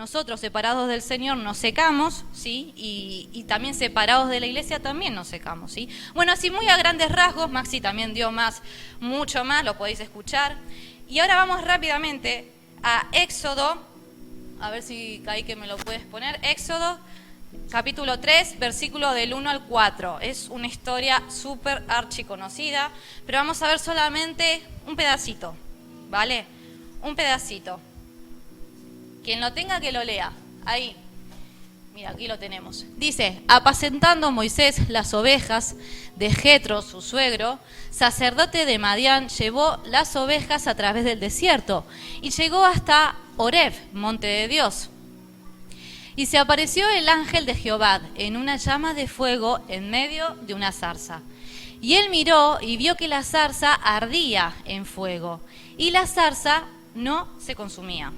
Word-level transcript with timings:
nosotros 0.00 0.40
separados 0.40 0.88
del 0.88 1.02
Señor 1.02 1.36
nos 1.36 1.58
secamos, 1.58 2.24
¿sí? 2.32 2.72
Y, 2.74 3.44
también 3.46 3.74
separados 3.74 4.30
de 4.30 4.40
la 4.40 4.46
iglesia 4.46 4.80
también 4.80 5.14
nos 5.14 5.28
secamos, 5.28 5.72
¿sí? 5.72 5.90
Bueno, 6.14 6.32
así 6.32 6.50
muy 6.50 6.66
a 6.68 6.78
grandes 6.78 7.12
rasgos, 7.12 7.50
Maxi 7.50 7.82
también 7.82 8.14
dio 8.14 8.32
más, 8.32 8.62
mucho 8.98 9.44
más, 9.44 9.62
lo 9.62 9.76
podéis 9.76 10.00
escuchar. 10.00 10.56
Y 11.06 11.18
ahora 11.18 11.36
vamos 11.36 11.62
rápidamente 11.64 12.50
a 12.82 13.08
Éxodo, 13.12 13.76
a 14.58 14.70
ver 14.70 14.82
si 14.82 15.22
que 15.46 15.54
me 15.54 15.66
lo 15.66 15.76
puedes 15.76 16.02
poner, 16.06 16.40
Éxodo 16.44 16.98
capítulo 17.70 18.20
3, 18.20 18.58
versículo 18.58 19.12
del 19.12 19.34
1 19.34 19.50
al 19.50 19.64
4. 19.64 20.20
Es 20.20 20.48
una 20.48 20.66
historia 20.66 21.22
súper 21.28 21.84
archiconocida, 21.88 22.90
pero 23.26 23.36
vamos 23.36 23.60
a 23.60 23.68
ver 23.68 23.78
solamente 23.78 24.62
un 24.86 24.96
pedacito, 24.96 25.54
¿vale? 26.08 26.46
Un 27.02 27.14
pedacito. 27.14 27.80
Quien 29.24 29.40
lo 29.40 29.52
tenga 29.52 29.80
que 29.80 29.92
lo 29.92 30.02
lea. 30.04 30.32
Ahí. 30.64 30.96
Mira, 31.94 32.10
aquí 32.10 32.28
lo 32.28 32.38
tenemos. 32.38 32.86
Dice, 32.96 33.42
apacentando 33.48 34.30
Moisés 34.30 34.88
las 34.88 35.12
ovejas 35.12 35.74
de 36.16 36.32
Jetro, 36.32 36.82
su 36.82 37.02
suegro, 37.02 37.58
sacerdote 37.90 38.64
de 38.64 38.78
Madián, 38.78 39.28
llevó 39.28 39.78
las 39.84 40.14
ovejas 40.16 40.66
a 40.66 40.74
través 40.74 41.04
del 41.04 41.20
desierto 41.20 41.84
y 42.22 42.30
llegó 42.30 42.64
hasta 42.64 43.16
Oreb, 43.36 43.74
monte 43.92 44.26
de 44.26 44.48
Dios. 44.48 44.88
Y 46.16 46.26
se 46.26 46.38
apareció 46.38 46.88
el 46.90 47.08
ángel 47.08 47.44
de 47.46 47.54
Jehová 47.54 48.00
en 48.14 48.36
una 48.36 48.56
llama 48.56 48.94
de 48.94 49.08
fuego 49.08 49.60
en 49.68 49.90
medio 49.90 50.36
de 50.42 50.54
una 50.54 50.72
zarza. 50.72 51.22
Y 51.80 51.94
él 51.94 52.10
miró 52.10 52.58
y 52.60 52.76
vio 52.76 52.94
que 52.94 53.08
la 53.08 53.22
zarza 53.22 53.74
ardía 53.74 54.54
en 54.64 54.84
fuego 54.84 55.40
y 55.76 55.90
la 55.90 56.06
zarza 56.06 56.64
no 56.94 57.26
se 57.38 57.54
consumía. 57.54 58.12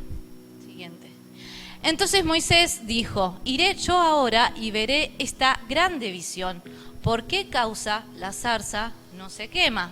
Entonces 1.82 2.24
Moisés 2.24 2.86
dijo, 2.86 3.40
iré 3.44 3.74
yo 3.74 3.98
ahora 3.98 4.52
y 4.56 4.70
veré 4.70 5.12
esta 5.18 5.60
grande 5.68 6.12
visión. 6.12 6.62
¿Por 7.02 7.24
qué 7.24 7.48
causa 7.48 8.04
la 8.16 8.32
zarza 8.32 8.92
no 9.16 9.28
se 9.30 9.48
quema? 9.48 9.90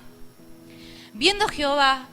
Viendo 1.13 1.49
Jehová 1.49 2.07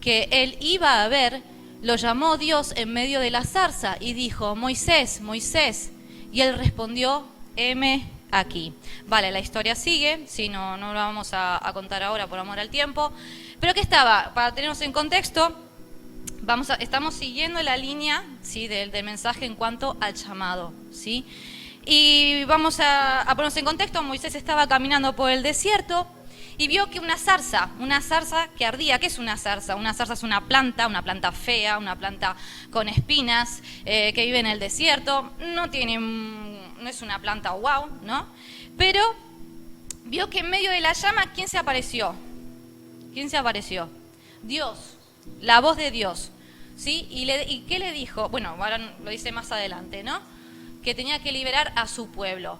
que 0.00 0.28
él 0.32 0.58
iba 0.60 1.04
a 1.04 1.08
ver, 1.08 1.42
lo 1.82 1.94
llamó 1.94 2.36
Dios 2.36 2.72
en 2.76 2.92
medio 2.92 3.20
de 3.20 3.30
la 3.30 3.44
zarza 3.44 3.96
y 4.00 4.12
dijo, 4.12 4.56
Moisés, 4.56 5.20
Moisés. 5.20 5.92
Y 6.32 6.40
él 6.40 6.58
respondió, 6.58 7.26
heme 7.54 8.08
aquí. 8.32 8.74
Vale, 9.06 9.30
la 9.30 9.38
historia 9.38 9.76
sigue, 9.76 10.24
si 10.26 10.48
no, 10.48 10.76
no 10.76 10.92
la 10.92 11.06
vamos 11.06 11.32
a, 11.32 11.64
a 11.64 11.72
contar 11.72 12.02
ahora 12.02 12.26
por 12.26 12.40
amor 12.40 12.58
al 12.58 12.70
tiempo. 12.70 13.12
Pero 13.60 13.72
¿qué 13.72 13.80
estaba? 13.80 14.32
Para 14.34 14.52
tenernos 14.52 14.80
en 14.80 14.92
contexto, 14.92 15.56
vamos 16.46 16.70
estamos 16.78 17.14
siguiendo 17.14 17.60
la 17.60 17.76
línea 17.76 18.24
¿sí? 18.40 18.68
del, 18.68 18.90
mensaje 19.02 19.44
en 19.44 19.56
cuanto 19.56 19.96
al 20.00 20.14
llamado. 20.14 20.72
¿sí? 20.92 21.26
Y 21.84 22.44
vamos 22.44 22.78
a, 22.80 23.24
ponernos 23.30 23.56
en 23.56 23.64
contexto, 23.64 24.02
Moisés 24.02 24.34
estaba 24.36 24.66
caminando 24.68 25.14
por 25.14 25.30
el 25.30 25.42
desierto 25.42 26.06
y 26.56 26.68
vio 26.68 26.88
que 26.88 27.00
una 27.00 27.18
zarza, 27.18 27.68
una 27.80 28.00
zarza 28.00 28.48
que 28.56 28.64
ardía, 28.64 28.98
¿qué 28.98 29.06
es 29.06 29.18
una 29.18 29.36
zarza? 29.36 29.76
Una 29.76 29.92
zarza 29.92 30.14
es 30.14 30.22
una 30.22 30.46
planta, 30.46 30.86
una 30.86 31.02
planta 31.02 31.32
fea, 31.32 31.76
una 31.78 31.96
planta 31.96 32.34
con 32.70 32.88
espinas, 32.88 33.62
eh, 33.84 34.12
que 34.14 34.24
vive 34.24 34.38
en 34.38 34.46
el 34.46 34.58
desierto, 34.58 35.32
no 35.38 35.68
tiene, 35.68 35.98
no 35.98 36.88
es 36.88 37.02
una 37.02 37.20
planta 37.20 37.50
wow, 37.50 37.88
¿no? 38.04 38.26
Pero 38.78 39.02
vio 40.04 40.30
que 40.30 40.38
en 40.38 40.48
medio 40.48 40.70
de 40.70 40.80
la 40.80 40.94
llama, 40.94 41.32
¿quién 41.34 41.48
se 41.48 41.58
apareció? 41.58 42.14
¿Quién 43.12 43.28
se 43.28 43.36
apareció? 43.36 43.90
Dios, 44.42 44.96
la 45.40 45.60
voz 45.60 45.76
de 45.76 45.90
Dios. 45.90 46.30
¿Sí? 46.76 47.06
¿Y, 47.10 47.30
¿Y 47.30 47.60
qué 47.68 47.78
le 47.78 47.92
dijo? 47.92 48.28
Bueno, 48.28 48.50
ahora 48.50 48.78
lo 49.02 49.10
dice 49.10 49.32
más 49.32 49.50
adelante, 49.52 50.02
¿no? 50.02 50.20
Que 50.84 50.94
tenía 50.94 51.18
que 51.20 51.32
liberar 51.32 51.72
a 51.76 51.86
su 51.86 52.10
pueblo, 52.10 52.58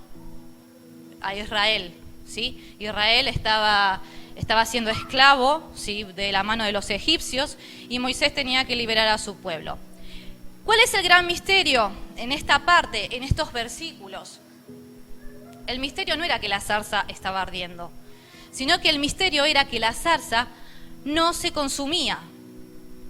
a 1.21 1.35
Israel, 1.35 1.95
¿sí? 2.27 2.77
Israel 2.79 3.29
estaba, 3.29 4.01
estaba 4.35 4.65
siendo 4.67 4.91
esclavo, 4.91 5.71
¿sí? 5.75 6.05
De 6.05 6.33
la 6.33 6.43
mano 6.43 6.65
de 6.65 6.73
los 6.73 6.91
egipcios 6.91 7.57
y 7.89 7.99
Moisés 7.99 8.35
tenía 8.35 8.65
que 8.65 8.77
liberar 8.77 9.09
a 9.09 9.19
su 9.19 9.37
pueblo. 9.37 9.79
¿Cuál 10.65 10.81
es 10.81 10.95
el 10.95 11.05
gran 11.05 11.27
misterio 11.27 11.93
en 12.17 12.33
esta 12.33 12.65
parte, 12.65 13.15
en 13.15 13.23
estos 13.23 13.53
versículos? 13.53 14.41
El 15.69 15.79
misterio 15.79 16.17
no 16.17 16.25
era 16.25 16.41
que 16.41 16.49
la 16.49 16.61
zarza 16.61 17.05
estaba 17.09 17.43
ardiendo, 17.43 17.93
sino 18.51 18.81
que 18.81 18.89
el 18.89 18.99
misterio 18.99 19.45
era 19.45 19.67
que 19.67 19.79
la 19.79 19.93
zarza 19.93 20.49
no 21.05 21.33
se 21.33 21.53
consumía, 21.53 22.19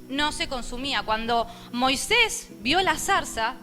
no 0.09 0.33
se 0.33 0.49
consumía. 0.49 1.03
Cuando 1.03 1.47
Moisés 1.73 2.49
vio 2.61 2.81
la 2.83 2.97
zarza, 2.97 3.57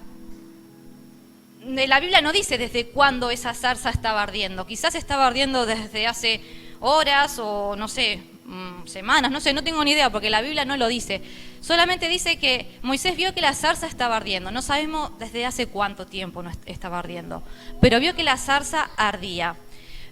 la 1.65 1.99
Biblia 1.99 2.21
no 2.21 2.31
dice 2.31 2.57
desde 2.57 2.87
cuándo 2.87 3.31
esa 3.31 3.53
zarza 3.53 3.89
estaba 3.89 4.23
ardiendo. 4.23 4.65
Quizás 4.65 4.95
estaba 4.95 5.27
ardiendo 5.27 5.65
desde 5.65 6.07
hace 6.07 6.41
horas 6.79 7.39
o 7.39 7.75
no 7.77 7.87
sé, 7.87 8.21
mm, 8.45 8.87
semanas, 8.87 9.31
no 9.31 9.39
sé, 9.39 9.53
no 9.53 9.63
tengo 9.63 9.83
ni 9.83 9.91
idea 9.91 10.09
porque 10.09 10.29
la 10.29 10.41
Biblia 10.41 10.65
no 10.65 10.75
lo 10.77 10.87
dice. 10.87 11.21
Solamente 11.61 12.09
dice 12.09 12.37
que 12.37 12.77
Moisés 12.81 13.15
vio 13.15 13.33
que 13.33 13.39
la 13.39 13.53
zarza 13.53 13.87
estaba 13.87 14.17
ardiendo. 14.17 14.51
No 14.51 14.61
sabemos 14.61 15.17
desde 15.19 15.45
hace 15.45 15.67
cuánto 15.67 16.05
tiempo 16.05 16.43
estaba 16.65 16.99
ardiendo, 16.99 17.41
pero 17.79 17.99
vio 17.99 18.15
que 18.15 18.23
la 18.23 18.37
zarza 18.37 18.89
ardía. 18.97 19.55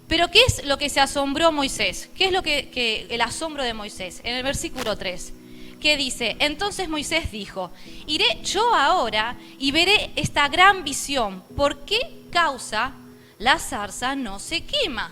Pero 0.07 0.29
¿qué 0.29 0.41
es 0.45 0.65
lo 0.65 0.77
que 0.77 0.89
se 0.89 0.99
asombró 0.99 1.51
Moisés? 1.51 2.09
¿Qué 2.15 2.25
es 2.25 2.31
lo 2.31 2.43
que, 2.43 2.69
que 2.69 3.07
el 3.09 3.21
asombro 3.21 3.63
de 3.63 3.73
Moisés? 3.73 4.19
En 4.23 4.35
el 4.35 4.43
versículo 4.43 4.97
3 4.97 5.33
que 5.81 5.97
dice, 5.97 6.37
entonces 6.39 6.87
Moisés 6.87 7.31
dijo, 7.31 7.71
iré 8.07 8.41
yo 8.43 8.73
ahora 8.73 9.35
y 9.59 9.71
veré 9.71 10.11
esta 10.15 10.47
gran 10.47 10.85
visión. 10.85 11.43
¿Por 11.57 11.79
qué 11.79 11.99
causa 12.31 12.93
la 13.39 13.59
zarza 13.59 14.15
no 14.15 14.39
se 14.39 14.63
quema? 14.63 15.11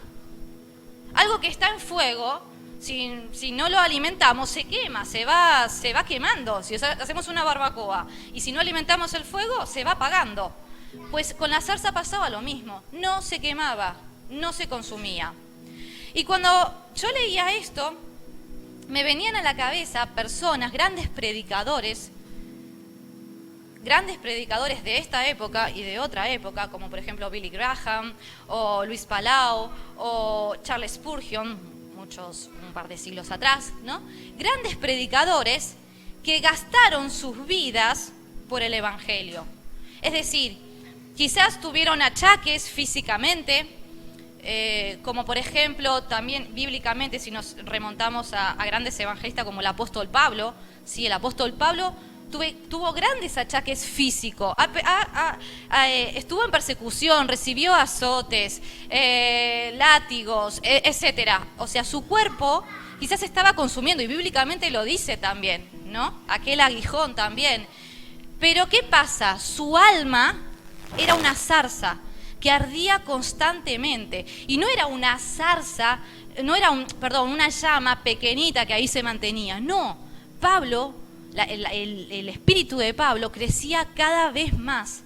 Algo 1.15 1.41
que 1.41 1.47
está 1.47 1.69
en 1.69 1.79
fuego, 1.79 2.41
si, 2.79 3.11
si, 3.33 3.51
no 3.51 3.67
lo 3.67 3.79
alimentamos, 3.79 4.49
se 4.49 4.63
quema, 4.63 5.03
se 5.03 5.25
va, 5.25 5.67
se 5.67 5.91
va 5.91 6.05
quemando. 6.05 6.63
Si 6.63 6.75
hacemos 6.75 7.27
una 7.27 7.43
barbacoa 7.43 8.07
y 8.31 8.39
si 8.39 8.51
no 8.51 8.61
alimentamos 8.61 9.13
el 9.15 9.25
fuego, 9.25 9.65
se 9.65 9.83
va 9.83 9.91
apagando. 9.91 10.53
Pues 11.11 11.33
con 11.33 11.49
la 11.49 11.61
zarza 11.61 11.91
pasaba 11.91 12.29
lo 12.29 12.41
mismo, 12.41 12.83
no 12.93 13.21
se 13.21 13.39
quemaba, 13.39 13.95
no 14.29 14.53
se 14.53 14.69
consumía. 14.69 15.33
Y 16.13 16.23
cuando 16.23 16.49
yo 16.95 17.11
leía 17.11 17.53
esto, 17.53 17.93
me 18.89 19.03
venían 19.03 19.35
a 19.35 19.43
la 19.43 19.55
cabeza 19.55 20.07
personas, 20.07 20.71
grandes 20.71 21.07
predicadores, 21.07 22.11
grandes 23.83 24.17
predicadores 24.17 24.83
de 24.83 24.97
esta 24.97 25.27
época 25.27 25.69
y 25.69 25.83
de 25.83 25.99
otra 25.99 26.27
época, 26.29 26.69
como 26.69 26.89
por 26.89 26.97
ejemplo 26.97 27.29
Billy 27.29 27.49
Graham 27.49 28.13
o 28.47 28.83
Luis 28.85 29.05
Palau 29.05 29.69
o 29.97 30.55
Charles 30.63 30.93
Spurgeon, 30.93 31.57
muchos, 31.95 32.49
un 32.65 32.73
par 32.73 32.87
de 32.87 32.97
siglos 32.97 33.29
atrás, 33.29 33.71
¿no? 33.83 34.01
Grandes 34.37 34.75
predicadores 34.75 35.75
que 36.23 36.39
gastaron 36.39 37.11
sus 37.11 37.45
vidas 37.45 38.11
por 38.49 38.63
el 38.63 38.73
Evangelio. 38.73 39.45
Es 40.01 40.13
decir, 40.13 40.57
quizás 41.15 41.61
tuvieron 41.61 42.01
achaques 42.01 42.67
físicamente, 42.67 43.67
eh, 44.41 44.99
como 45.03 45.25
por 45.25 45.37
ejemplo 45.37 46.03
también 46.03 46.53
bíblicamente 46.53 47.19
si 47.19 47.29
nos 47.29 47.57
remontamos 47.65 48.33
a, 48.33 48.55
grandes 48.65 48.99
evangelistas 48.99 49.45
como 49.45 49.61
el 49.61 49.67
apóstol 49.67 50.07
Pablo, 50.07 50.53
¿sí? 50.85 51.05
el 51.05 51.11
apóstol 51.11 51.53
Pablo 51.53 51.93
tuvo 52.69 52.93
grandes 52.93 53.37
achaques 53.37 53.85
físicos, 53.85 54.53
eh, 55.87 56.13
estuvo 56.15 56.45
en 56.45 56.51
persecución, 56.51 57.27
recibió 57.27 57.73
azotes, 57.73 58.61
eh, 58.89 59.73
látigos, 59.77 60.59
e, 60.63 60.83
etcétera. 60.85 61.47
O 61.57 61.65
sea, 61.65 61.83
su 61.83 62.05
cuerpo 62.05 62.63
quizás 62.99 63.23
estaba 63.23 63.53
consumiendo, 63.53 64.03
y 64.03 64.07
bíblicamente 64.07 64.69
lo 64.69 64.83
dice 64.83 65.17
también, 65.17 65.67
¿no? 65.85 66.21
Aquel 66.27 66.61
aguijón 66.61 67.15
también. 67.15 67.65
Pero 68.39 68.69
¿qué 68.69 68.83
pasa? 68.83 69.39
Su 69.39 69.75
alma 69.75 70.35
era 70.97 71.15
una 71.15 71.33
zarza 71.33 71.97
que 72.39 72.51
ardía 72.51 72.99
constantemente. 72.99 74.25
Y 74.47 74.57
no 74.57 74.67
era 74.67 74.87
una 74.87 75.17
zarza, 75.19 75.99
no 76.43 76.55
era 76.55 76.71
un, 76.71 76.85
perdón, 76.85 77.29
una 77.29 77.49
llama 77.49 78.03
pequeñita 78.03 78.65
que 78.65 78.73
ahí 78.73 78.87
se 78.87 79.03
mantenía. 79.03 79.59
No, 79.59 79.97
Pablo, 80.39 80.93
el, 81.35 82.29
espíritu 82.29 82.77
de 82.77 82.93
Pablo 82.93 83.31
crecía 83.31 83.87
cada 83.95 84.31
vez 84.31 84.57
más 84.57 85.03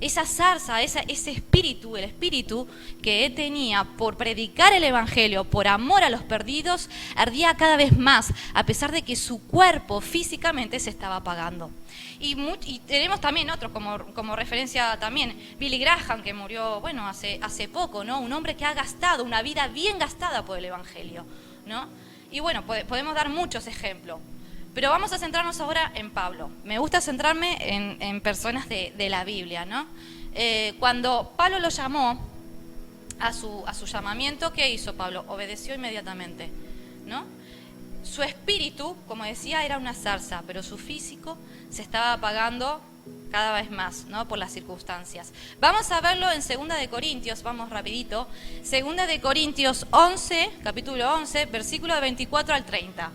esa 0.00 0.24
zarza, 0.24 0.82
ese 0.82 1.30
espíritu, 1.30 1.96
el 1.96 2.04
espíritu 2.04 2.68
que 3.02 3.26
él 3.26 3.34
tenía 3.34 3.84
por 3.84 4.16
predicar 4.16 4.72
el 4.72 4.84
Evangelio, 4.84 5.44
por 5.44 5.68
amor 5.68 6.02
a 6.02 6.10
los 6.10 6.22
perdidos, 6.22 6.90
ardía 7.14 7.56
cada 7.56 7.76
vez 7.76 7.96
más, 7.96 8.32
a 8.54 8.64
pesar 8.64 8.92
de 8.92 9.02
que 9.02 9.16
su 9.16 9.40
cuerpo 9.46 10.00
físicamente 10.00 10.80
se 10.80 10.90
estaba 10.90 11.16
apagando. 11.16 11.70
Y, 12.18 12.80
tenemos 12.86 13.20
también 13.20 13.50
otros, 13.50 13.72
como, 13.72 13.98
como, 14.14 14.36
referencia 14.36 14.98
también, 14.98 15.36
Billy 15.58 15.78
Graham, 15.78 16.22
que 16.22 16.32
murió, 16.32 16.80
bueno, 16.80 17.06
hace, 17.06 17.38
hace 17.42 17.68
poco, 17.68 18.04
¿no? 18.04 18.20
Un 18.20 18.32
hombre 18.32 18.56
que 18.56 18.64
ha 18.64 18.72
gastado 18.72 19.22
una 19.22 19.42
vida 19.42 19.68
bien 19.68 19.98
gastada 19.98 20.44
por 20.44 20.58
el 20.58 20.64
Evangelio, 20.64 21.26
¿no? 21.66 21.88
Y 22.30 22.40
bueno, 22.40 22.64
podemos 22.64 23.14
dar 23.14 23.28
muchos 23.28 23.66
ejemplos. 23.66 24.18
Pero 24.76 24.90
vamos 24.90 25.10
a 25.14 25.18
centrarnos 25.18 25.58
ahora 25.60 25.90
en 25.94 26.10
Pablo. 26.10 26.50
Me 26.62 26.78
gusta 26.78 27.00
centrarme 27.00 27.56
en, 27.98 28.20
personas 28.20 28.68
de, 28.68 29.08
la 29.08 29.24
Biblia, 29.24 29.64
¿no? 29.64 29.86
Eh, 30.34 30.74
cuando 30.78 31.32
Pablo 31.34 31.58
lo 31.60 31.70
llamó 31.70 32.20
a 33.18 33.32
su, 33.32 33.64
a 33.66 33.72
su 33.72 33.86
llamamiento, 33.86 34.52
¿qué 34.52 34.68
hizo 34.68 34.94
Pablo? 34.94 35.24
Obedeció 35.28 35.74
inmediatamente, 35.74 36.50
¿no? 37.06 37.24
Su 38.02 38.22
espíritu, 38.22 38.98
como 39.08 39.24
decía, 39.24 39.64
era 39.64 39.78
una 39.78 39.94
zarza, 39.94 40.42
pero 40.46 40.62
su 40.62 40.76
físico 40.76 41.38
se 41.70 41.80
estaba 41.80 42.12
apagando 42.12 42.82
cada 43.30 43.58
vez 43.58 43.70
más, 43.70 44.04
¿no? 44.08 44.28
Por 44.28 44.36
las 44.36 44.52
circunstancias. 44.52 45.32
Vamos 45.58 45.90
a 45.90 46.02
verlo 46.02 46.30
en 46.30 46.42
Segunda 46.42 46.74
de 46.74 46.90
Corintios, 46.90 47.42
vamos 47.42 47.70
rapidito. 47.70 48.28
Segunda 48.62 49.06
de 49.06 49.22
Corintios 49.22 49.86
11, 49.90 50.50
capítulo 50.62 51.14
11, 51.14 51.46
versículo 51.46 51.98
24 51.98 52.54
al 52.54 52.66
30. 52.66 53.10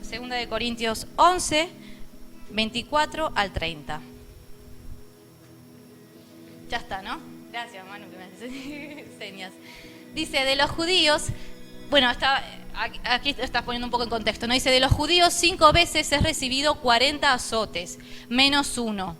Segunda, 0.00 0.36
de 0.36 0.48
Corintios 0.48 1.06
11, 1.16 1.68
24 2.48 3.30
al 3.34 3.52
30. 3.52 4.00
Ya 6.70 6.78
está, 6.78 7.02
¿no? 7.02 7.18
Gracias, 7.52 7.86
Manu, 7.86 8.06
que 8.10 8.16
me 8.16 9.18
señas. 9.18 9.52
Dice, 10.14 10.44
de 10.44 10.56
los 10.56 10.70
judíos, 10.70 11.24
bueno, 11.90 12.10
está, 12.10 12.42
aquí 13.04 13.34
estás 13.38 13.62
poniendo 13.64 13.86
un 13.86 13.90
poco 13.90 14.04
en 14.04 14.10
contexto, 14.10 14.46
¿no? 14.46 14.54
Dice, 14.54 14.70
de 14.70 14.80
los 14.80 14.92
judíos 14.92 15.34
cinco 15.34 15.72
veces 15.72 16.10
he 16.12 16.20
recibido 16.20 16.76
40 16.76 17.30
azotes, 17.30 17.98
menos 18.30 18.78
uno. 18.78 19.14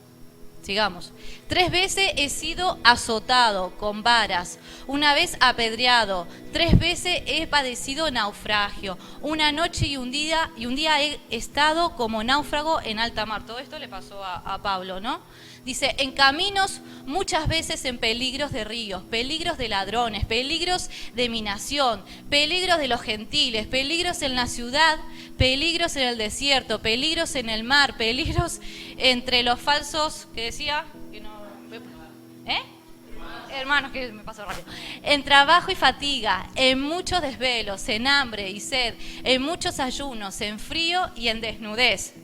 Sigamos. 0.64 1.12
Tres 1.46 1.70
veces 1.70 2.12
he 2.16 2.30
sido 2.30 2.78
azotado 2.84 3.76
con 3.76 4.02
varas, 4.02 4.58
una 4.86 5.12
vez 5.12 5.36
apedreado, 5.40 6.26
tres 6.54 6.78
veces 6.78 7.22
he 7.26 7.46
padecido 7.46 8.10
naufragio, 8.10 8.96
una 9.20 9.52
noche 9.52 9.86
y 9.86 9.98
un 9.98 10.10
día, 10.10 10.50
y 10.56 10.64
un 10.64 10.74
día 10.74 11.02
he 11.02 11.20
estado 11.28 11.94
como 11.96 12.24
náufrago 12.24 12.80
en 12.80 12.98
alta 12.98 13.26
mar. 13.26 13.44
Todo 13.44 13.58
esto 13.58 13.78
le 13.78 13.88
pasó 13.88 14.24
a, 14.24 14.36
a 14.36 14.62
Pablo, 14.62 15.00
¿no? 15.00 15.20
Dice, 15.64 15.94
en 15.98 16.12
caminos 16.12 16.82
muchas 17.06 17.48
veces 17.48 17.84
en 17.86 17.96
peligros 17.96 18.52
de 18.52 18.64
ríos, 18.64 19.02
peligros 19.04 19.56
de 19.56 19.68
ladrones, 19.68 20.26
peligros 20.26 20.90
de 21.14 21.28
minación, 21.30 22.02
peligros 22.28 22.78
de 22.78 22.88
los 22.88 23.00
gentiles, 23.00 23.66
peligros 23.66 24.20
en 24.22 24.34
la 24.34 24.46
ciudad, 24.46 24.98
peligros 25.38 25.96
en 25.96 26.08
el 26.08 26.18
desierto, 26.18 26.82
peligros 26.82 27.34
en 27.34 27.48
el 27.48 27.64
mar, 27.64 27.96
peligros 27.96 28.60
entre 28.98 29.42
los 29.42 29.58
falsos, 29.58 30.28
que 30.34 30.42
decía, 30.44 30.84
¿eh? 32.46 32.62
Hermanos, 33.54 33.92
que 33.92 34.10
me 34.12 34.24
paso 34.24 34.44
rápido. 34.44 34.66
En 35.02 35.22
trabajo 35.22 35.70
y 35.70 35.76
fatiga, 35.76 36.50
en 36.56 36.80
muchos 36.80 37.22
desvelos, 37.22 37.88
en 37.88 38.06
hambre 38.06 38.50
y 38.50 38.60
sed, 38.60 38.94
en 39.22 39.40
muchos 39.42 39.78
ayunos, 39.78 40.40
en 40.40 40.58
frío 40.58 41.08
y 41.14 41.28
en 41.28 41.40
desnudez. 41.40 42.14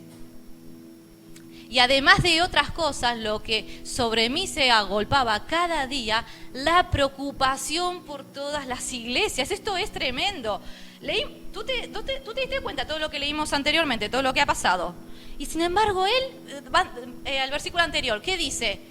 Y 1.71 1.79
además 1.79 2.21
de 2.21 2.41
otras 2.41 2.69
cosas, 2.71 3.17
lo 3.17 3.41
que 3.41 3.81
sobre 3.85 4.29
mí 4.29 4.45
se 4.45 4.69
agolpaba 4.71 5.45
cada 5.45 5.87
día, 5.87 6.25
la 6.51 6.91
preocupación 6.91 8.03
por 8.03 8.25
todas 8.25 8.67
las 8.67 8.91
iglesias. 8.91 9.51
Esto 9.51 9.77
es 9.77 9.89
tremendo. 9.89 10.61
Leí, 10.99 11.47
¿tú, 11.53 11.63
te, 11.63 11.87
diste 11.87 12.59
cuenta 12.61 12.85
todo 12.85 12.99
lo 12.99 13.09
que 13.09 13.19
leímos 13.19 13.53
anteriormente, 13.53 14.09
todo 14.09 14.21
lo 14.21 14.33
que 14.33 14.41
ha 14.41 14.45
pasado? 14.45 14.93
Y 15.37 15.45
sin 15.45 15.61
embargo, 15.61 16.05
él, 16.05 16.61
eh, 17.23 17.39
al 17.39 17.51
versículo 17.51 17.83
anterior, 17.83 18.21
¿qué 18.21 18.35
dice? 18.35 18.81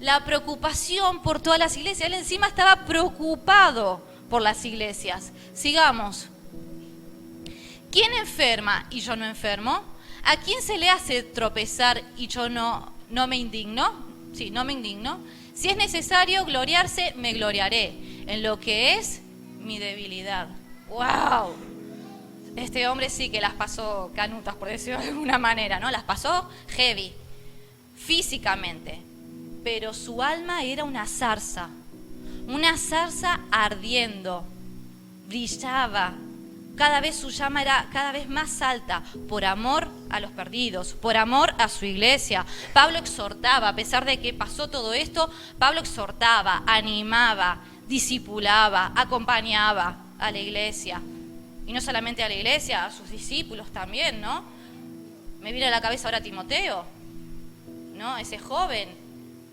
La 0.00 0.22
preocupación 0.26 1.22
por 1.22 1.40
todas 1.40 1.58
las 1.58 1.74
iglesias. 1.78 2.06
Él 2.06 2.12
encima 2.12 2.48
estaba 2.48 2.84
preocupado 2.84 4.02
por 4.28 4.42
las 4.42 4.62
iglesias. 4.66 5.32
Sigamos. 5.54 6.26
¿Quién 7.90 8.12
enferma 8.12 8.86
y 8.90 9.00
yo 9.00 9.16
no 9.16 9.24
enfermo? 9.24 9.95
¿A 10.28 10.38
quién 10.38 10.60
se 10.60 10.76
le 10.76 10.90
hace 10.90 11.22
tropezar 11.22 12.02
y 12.16 12.26
yo 12.26 12.48
no, 12.48 12.92
no 13.10 13.28
me 13.28 13.36
indigno? 13.36 13.92
Sí, 14.32 14.50
no 14.50 14.64
me 14.64 14.72
indigno. 14.72 15.20
Si 15.54 15.68
es 15.68 15.76
necesario 15.76 16.44
gloriarse, 16.44 17.14
me 17.16 17.32
gloriaré 17.32 17.94
en 18.26 18.42
lo 18.42 18.58
que 18.58 18.94
es 18.94 19.20
mi 19.60 19.78
debilidad. 19.78 20.48
¡Wow! 20.88 21.54
Este 22.56 22.88
hombre 22.88 23.08
sí 23.08 23.28
que 23.30 23.40
las 23.40 23.54
pasó 23.54 24.10
canutas, 24.16 24.56
por 24.56 24.66
decirlo 24.66 25.00
de 25.00 25.10
alguna 25.10 25.38
manera, 25.38 25.78
¿no? 25.78 25.92
Las 25.92 26.02
pasó 26.02 26.50
heavy, 26.70 27.12
físicamente. 27.94 28.98
Pero 29.62 29.94
su 29.94 30.24
alma 30.24 30.64
era 30.64 30.82
una 30.82 31.06
zarza, 31.06 31.68
una 32.48 32.76
zarza 32.76 33.42
ardiendo, 33.52 34.44
brillaba, 35.28 36.14
cada 36.76 37.00
vez 37.00 37.16
su 37.16 37.30
llama 37.30 37.62
era 37.62 37.88
cada 37.92 38.12
vez 38.12 38.28
más 38.28 38.60
alta 38.60 39.02
por 39.28 39.44
amor 39.44 39.88
a 40.10 40.20
los 40.20 40.30
perdidos, 40.30 40.92
por 40.92 41.16
amor 41.16 41.54
a 41.58 41.68
su 41.68 41.86
iglesia. 41.86 42.44
Pablo 42.72 42.98
exhortaba, 42.98 43.68
a 43.68 43.74
pesar 43.74 44.04
de 44.04 44.20
que 44.20 44.34
pasó 44.34 44.68
todo 44.68 44.92
esto, 44.92 45.30
Pablo 45.58 45.80
exhortaba, 45.80 46.62
animaba, 46.66 47.60
discipulaba, 47.88 48.92
acompañaba 48.94 49.96
a 50.18 50.30
la 50.30 50.38
iglesia. 50.38 51.00
Y 51.66 51.72
no 51.72 51.80
solamente 51.80 52.22
a 52.22 52.28
la 52.28 52.34
iglesia, 52.34 52.84
a 52.84 52.92
sus 52.92 53.10
discípulos 53.10 53.72
también, 53.72 54.20
¿no? 54.20 54.44
Me 55.40 55.52
viene 55.52 55.68
a 55.68 55.70
la 55.70 55.80
cabeza 55.80 56.08
ahora 56.08 56.20
Timoteo, 56.20 56.84
¿no? 57.94 58.18
Ese 58.18 58.38
joven, 58.38 58.88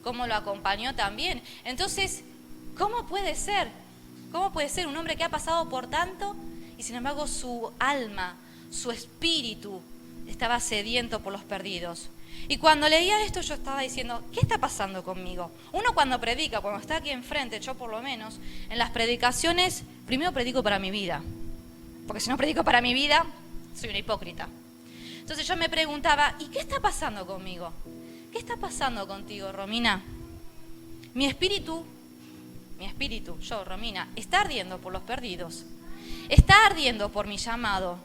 cómo 0.04 0.28
lo 0.28 0.36
acompañó 0.36 0.94
también. 0.94 1.42
Entonces, 1.64 2.24
¿cómo 2.78 3.08
puede 3.08 3.36
ser? 3.36 3.70
¿Cómo 4.32 4.52
puede 4.52 4.68
ser 4.68 4.88
un 4.88 4.98
hombre 4.98 5.16
que 5.16 5.24
ha 5.24 5.30
pasado 5.30 5.70
por 5.70 5.88
tanto 5.88 6.36
sin 6.84 6.98
embargo 6.98 7.28
su 7.28 7.72
alma, 7.80 8.36
su 8.70 8.92
espíritu 8.92 9.82
estaba 10.28 10.60
sediento 10.60 11.22
por 11.22 11.32
los 11.32 11.44
perdidos. 11.44 12.10
Y 12.50 12.58
cuando 12.58 12.90
leía 12.90 13.24
esto 13.24 13.40
yo 13.40 13.54
estaba 13.54 13.82
diciendo, 13.82 14.22
¿qué 14.34 14.42
está 14.42 14.58
pasando 14.58 15.02
conmigo? 15.02 15.50
Uno 15.72 15.94
cuando 15.94 16.20
predica, 16.20 16.60
cuando 16.60 16.82
está 16.82 16.98
aquí 16.98 17.10
enfrente, 17.10 17.60
yo 17.62 17.76
por 17.76 17.90
lo 17.90 18.02
menos, 18.02 18.38
en 18.70 18.78
las 18.78 18.90
predicaciones, 18.92 19.84
primero 20.06 20.34
predico 20.34 20.62
para 20.62 20.78
mi 20.78 20.92
vida. 20.92 21.24
Porque 22.06 22.20
si 22.20 22.30
no 22.30 22.36
predico 22.36 22.66
para 22.66 22.82
mi 22.82 22.94
vida, 22.94 23.26
soy 23.80 23.90
una 23.90 24.00
hipócrita. 24.00 24.50
Entonces 25.20 25.48
yo 25.48 25.56
me 25.56 25.70
preguntaba, 25.70 26.36
¿y 26.40 26.48
qué 26.48 26.60
está 26.60 26.82
pasando 26.82 27.26
conmigo? 27.26 27.72
¿Qué 28.34 28.40
está 28.40 28.58
pasando 28.58 29.08
contigo, 29.08 29.54
Romina? 29.54 30.04
Mi 31.14 31.28
espíritu, 31.28 31.86
mi 32.78 32.86
espíritu, 32.86 33.40
yo, 33.40 33.64
Romina, 33.64 34.10
está 34.18 34.42
ardiendo 34.42 34.80
por 34.80 34.92
los 34.92 35.04
perdidos 35.04 35.64
está 36.30 36.66
ardiendo 36.66 37.10
por 37.10 37.28
mi 37.28 37.38
llamado. 37.38 37.98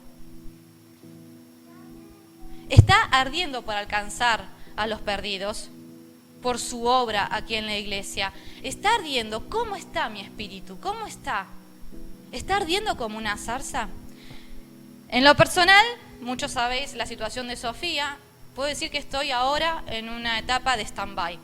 Está 2.69 3.01
ardiendo 3.03 3.63
por 3.63 3.75
alcanzar 3.75 4.45
a 4.75 4.85
los 4.87 5.01
perdidos, 5.01 5.69
por 6.41 6.59
su 6.59 6.85
obra 6.85 7.27
aquí 7.31 7.55
en 7.55 7.65
la 7.65 7.77
iglesia. 7.77 8.31
Está 8.63 8.95
ardiendo. 8.95 9.49
¿Cómo 9.49 9.75
está 9.75 10.09
mi 10.09 10.21
espíritu? 10.21 10.79
¿Cómo 10.79 11.07
está? 11.07 11.47
¿Está 12.31 12.57
ardiendo 12.57 12.95
como 12.95 13.17
una 13.17 13.37
zarza? 13.37 13.89
En 15.09 15.23
lo 15.23 15.35
personal, 15.35 15.85
muchos 16.21 16.51
sabéis 16.51 16.93
la 16.93 17.07
situación 17.07 17.47
de 17.47 17.55
Sofía. 17.55 18.17
Puedo 18.55 18.69
decir 18.69 18.91
que 18.91 18.99
estoy 18.99 19.31
ahora 19.31 19.83
en 19.87 20.09
una 20.09 20.37
etapa 20.37 20.77
de 20.77 20.83
stand-by. 20.83 21.39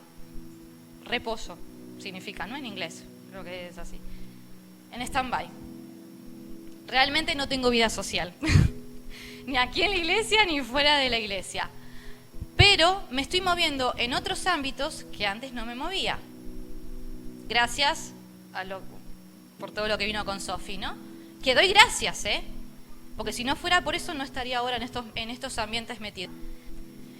Reposo 1.05 1.57
significa, 1.99 2.45
¿no? 2.45 2.55
En 2.55 2.65
inglés, 2.65 3.03
creo 3.31 3.43
que 3.43 3.67
es 3.69 3.77
así. 3.77 3.99
En 4.91 5.01
stand-by 5.01 5.64
realmente 6.87 7.35
no 7.35 7.47
tengo 7.47 7.69
vida 7.69 7.89
social, 7.89 8.33
ni 9.45 9.57
aquí 9.57 9.83
en 9.83 9.91
la 9.91 9.97
iglesia 9.97 10.45
ni 10.45 10.61
fuera 10.61 10.97
de 10.97 11.09
la 11.09 11.19
iglesia. 11.19 11.69
Pero 12.57 13.03
me 13.09 13.21
estoy 13.21 13.41
moviendo 13.41 13.93
en 13.97 14.13
otros 14.13 14.47
ámbitos 14.47 15.05
que 15.15 15.25
antes 15.25 15.51
no 15.51 15.65
me 15.65 15.75
movía. 15.75 16.17
Gracias 17.49 18.13
a 18.53 18.63
lo, 18.63 18.81
por 19.59 19.71
todo 19.71 19.87
lo 19.87 19.97
que 19.97 20.05
vino 20.05 20.23
con 20.25 20.39
Sofi, 20.39 20.77
¿no? 20.77 20.95
Que 21.43 21.53
doy 21.53 21.67
gracias, 21.67 22.25
¿eh? 22.25 22.43
Porque 23.17 23.33
si 23.33 23.43
no 23.43 23.55
fuera 23.55 23.81
por 23.81 23.95
eso 23.95 24.13
no 24.13 24.23
estaría 24.23 24.59
ahora 24.59 24.77
en 24.77 24.83
estos, 24.83 25.05
en 25.15 25.29
estos 25.29 25.57
ambientes 25.57 25.99
metida. 25.99 26.29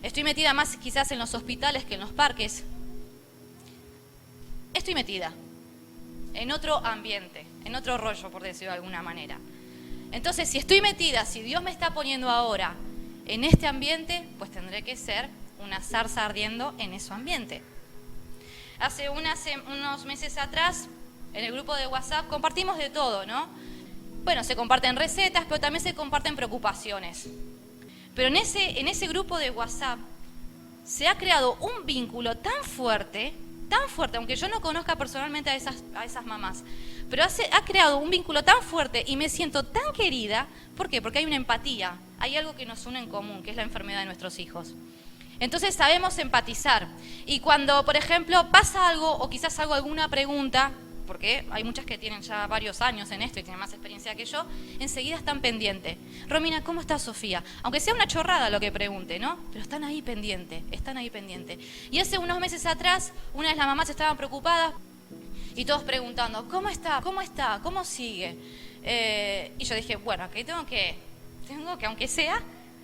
Estoy 0.03 0.23
metida 0.23 0.53
más 0.53 0.77
quizás 0.77 1.11
en 1.11 1.19
los 1.19 1.33
hospitales 1.33 1.83
que 1.83 1.95
en 1.95 2.01
los 2.01 2.11
parques. 2.11 2.63
Estoy 4.73 4.93
metida 4.93 5.33
en 6.33 6.51
otro 6.51 6.77
ambiente, 6.85 7.45
en 7.63 7.75
otro 7.75 7.97
rollo, 7.97 8.29
por 8.29 8.43
decirlo 8.43 8.71
de 8.71 8.77
alguna 8.77 9.01
manera. 9.01 9.37
Entonces, 10.11 10.49
si 10.49 10.57
estoy 10.57 10.81
metida, 10.81 11.25
si 11.25 11.41
Dios 11.41 11.61
me 11.61 11.71
está 11.71 11.93
poniendo 11.93 12.29
ahora 12.29 12.75
en 13.25 13.43
este 13.43 13.67
ambiente, 13.67 14.27
pues 14.37 14.51
tendré 14.51 14.83
que 14.83 14.95
ser 14.95 15.29
una 15.59 15.81
zarza 15.81 16.25
ardiendo 16.25 16.73
en 16.77 16.93
ese 16.93 17.13
ambiente. 17.13 17.61
Hace 18.79 19.09
unos 19.09 20.05
meses 20.05 20.37
atrás, 20.37 20.87
en 21.33 21.43
el 21.43 21.53
grupo 21.53 21.75
de 21.75 21.87
WhatsApp, 21.87 22.27
compartimos 22.27 22.77
de 22.77 22.89
todo, 22.89 23.25
¿no? 23.25 23.47
Bueno, 24.23 24.43
se 24.43 24.55
comparten 24.55 24.95
recetas, 24.95 25.45
pero 25.47 25.59
también 25.59 25.83
se 25.83 25.93
comparten 25.93 26.35
preocupaciones. 26.35 27.27
Pero 28.15 28.29
en 28.29 28.37
ese, 28.37 28.79
en 28.79 28.87
ese 28.87 29.07
grupo 29.07 29.37
de 29.37 29.51
WhatsApp 29.51 29.99
se 30.85 31.07
ha 31.07 31.17
creado 31.17 31.57
un 31.59 31.85
vínculo 31.85 32.37
tan 32.37 32.63
fuerte 32.63 33.33
tan 33.69 33.89
fuerte, 33.89 34.17
aunque 34.17 34.35
yo 34.35 34.47
no 34.47 34.61
conozca 34.61 34.95
personalmente 34.95 35.49
a 35.49 35.55
esas, 35.55 35.83
a 35.95 36.05
esas 36.05 36.25
mamás, 36.25 36.63
pero 37.15 37.29
ha 37.53 37.63
creado 37.63 37.97
un 37.99 38.09
vínculo 38.09 38.43
tan 38.43 38.61
fuerte 38.61 39.05
y 39.07 39.15
me 39.15 39.29
siento 39.29 39.63
tan 39.63 39.93
querida, 39.93 40.47
¿por 40.75 40.89
qué? 40.89 41.01
Porque 41.01 41.19
hay 41.19 41.25
una 41.25 41.37
empatía, 41.37 41.95
hay 42.19 42.35
algo 42.35 42.55
que 42.55 42.65
nos 42.65 42.85
une 42.87 42.99
en 42.99 43.07
común, 43.07 43.41
que 43.41 43.51
es 43.51 43.55
la 43.55 43.63
enfermedad 43.63 43.99
de 43.99 44.05
nuestros 44.05 44.37
hijos. 44.37 44.73
Entonces 45.39 45.75
sabemos 45.75 46.17
empatizar. 46.17 46.89
Y 47.25 47.39
cuando, 47.39 47.85
por 47.85 47.95
ejemplo, 47.95 48.51
pasa 48.51 48.89
algo 48.89 49.09
o 49.09 49.29
quizás 49.29 49.57
hago 49.59 49.73
alguna 49.73 50.09
pregunta, 50.09 50.73
porque 51.07 51.45
hay 51.51 51.63
muchas 51.63 51.85
que 51.85 51.97
tienen 51.97 52.21
ya 52.21 52.47
varios 52.47 52.81
años 52.81 53.09
en 53.11 53.21
esto 53.21 53.39
y 53.39 53.43
tienen 53.43 53.61
más 53.61 53.71
experiencia 53.71 54.13
que 54.13 54.25
yo, 54.25 54.45
enseguida 54.79 55.15
están 55.15 55.39
pendientes. 55.39 55.95
Romina, 56.27 56.65
¿cómo 56.65 56.81
está 56.81 56.99
Sofía? 56.99 57.45
Aunque 57.63 57.79
sea 57.79 57.93
una 57.93 58.07
chorrada 58.07 58.49
lo 58.49 58.59
que 58.59 58.73
pregunte, 58.73 59.19
¿no? 59.19 59.37
Pero 59.53 59.63
están 59.63 59.85
ahí 59.85 60.01
pendientes, 60.01 60.63
están 60.69 60.97
ahí 60.97 61.09
pendientes. 61.09 61.59
Y 61.91 61.99
hace 61.99 62.17
unos 62.17 62.41
meses 62.41 62.65
atrás, 62.65 63.13
una 63.33 63.51
de 63.51 63.55
las 63.55 63.67
mamás 63.67 63.89
estaban 63.89 64.17
preocupadas 64.17 64.73
y 65.55 65.65
todos 65.65 65.83
preguntando, 65.83 66.47
¿cómo 66.49 66.69
está? 66.69 66.99
¿Cómo 67.01 67.21
está? 67.21 67.59
¿Cómo 67.63 67.83
sigue? 67.85 68.37
Eh, 68.83 69.53
y 69.57 69.63
yo 69.63 69.75
dije, 69.75 69.95
bueno, 69.95 70.25
aquí 70.25 70.43
tengo 70.43 70.65
que, 70.65 70.95
tengo 71.47 71.77
que, 71.77 71.85
aunque 71.85 72.07
sea, 72.07 72.41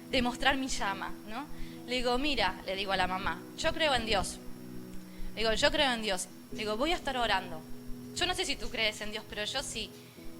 demostrar 0.10 0.56
mi 0.58 0.68
llama, 0.68 1.12
¿no? 1.28 1.46
Le 1.88 1.96
digo, 1.96 2.18
mira, 2.18 2.62
le 2.66 2.76
digo 2.76 2.92
a 2.94 2.98
la 2.98 3.08
mamá, 3.08 3.40
yo 3.58 3.74
creo 3.74 3.94
en 3.94 4.06
Dios. 4.06 4.38
Le 5.36 5.42
digo, 5.42 5.54
yo 5.54 5.72
creo 5.72 5.92
en 5.92 6.02
Dios. 6.02 6.28
Le 6.54 6.60
digo, 6.60 6.78
voy 6.78 6.92
a 6.94 6.96
estar 6.96 7.18
orando. 7.18 7.62
Yo 8.16 8.26
no 8.26 8.34
sé 8.34 8.46
si 8.46 8.56
tú 8.56 8.70
crees 8.70 9.02
en 9.02 9.12
Dios, 9.12 9.24
pero 9.30 9.44
yo 9.44 9.62
sí. 9.64 9.90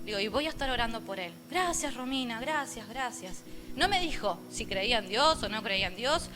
Digo, 0.06 0.20
y 0.20 0.28
voy 0.30 0.48
a 0.48 0.50
estar 0.50 0.70
orando 0.70 1.02
por 1.02 1.20
él. 1.20 1.32
Gracias, 1.50 1.96
Romina, 1.96 2.40
gracias, 2.40 2.88
gracias. 2.88 3.44
No 3.76 3.88
me 3.88 4.00
dijo 4.00 4.40
si 4.50 4.66
creía 4.66 5.00
en 5.00 5.10
Dios 5.10 5.44
o 5.44 5.50
no 5.50 5.62
creía 5.62 5.88
en 5.88 5.96
Dios, 5.96 6.30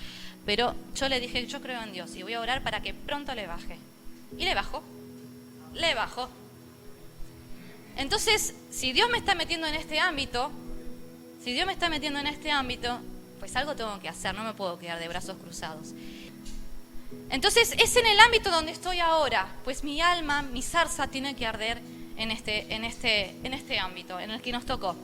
pero 0.46 0.76
yo 0.96 1.10
le 1.10 1.20
dije, 1.20 1.48
yo 1.48 1.62
creo 1.62 1.82
en 1.82 1.92
Dios 1.92 2.16
y 2.16 2.24
voy 2.24 2.34
a 2.34 2.42
orar 2.42 2.64
para 2.64 2.82
que 2.82 2.94
pronto 2.94 3.34
le 3.34 3.48
baje. 3.48 3.78
Y 4.38 4.46
le 4.46 4.54
bajó. 4.54 4.84
Le 5.76 5.94
bajó. 5.94 6.30
Entonces, 7.98 8.56
si 8.72 8.92
Dios 8.92 9.10
me 9.10 9.18
está 9.18 9.36
metiendo 9.36 9.68
en 9.68 9.76
este 9.76 10.00
ámbito, 10.00 10.52
si 11.44 11.54
Dios 11.54 11.66
me 11.66 11.74
está 11.74 11.90
metiendo 11.90 12.20
en 12.20 12.28
este 12.28 12.52
ámbito, 12.52 13.00
pues 13.40 13.56
algo 13.56 13.76
tengo 13.76 14.00
que 14.00 14.10
hacer, 14.10 14.34
no 14.34 14.44
me 14.44 14.54
puedo 14.54 14.80
quedar 14.80 15.00
de 15.00 15.08
brazos 15.08 15.38
cruzados. 15.38 15.94
Entonces 17.30 17.74
es 17.78 17.96
en 17.96 18.06
el 18.06 18.20
ámbito 18.20 18.50
donde 18.52 18.72
estoy 18.72 19.00
ahora, 19.00 19.48
pues 19.64 19.84
mi 19.84 20.02
alma, 20.02 20.42
mi 20.42 20.62
zarza 20.62 21.08
tiene 21.08 21.36
que 21.36 21.46
arder 21.46 21.80
en 22.18 22.32
este, 22.32 22.74
en 22.74 22.84
este, 22.84 23.36
en 23.44 23.54
este 23.54 23.80
ámbito, 23.80 24.20
en 24.20 24.32
el 24.32 24.42
que 24.42 24.52
nos 24.52 24.66
tocó. 24.66 24.96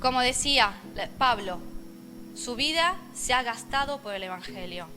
Como 0.00 0.20
decía 0.20 0.74
Pablo, 1.18 1.58
su 2.36 2.54
vida 2.54 2.96
se 3.14 3.32
ha 3.32 3.42
gastado 3.42 4.00
por 4.00 4.14
el 4.14 4.22
Evangelio. 4.22 4.88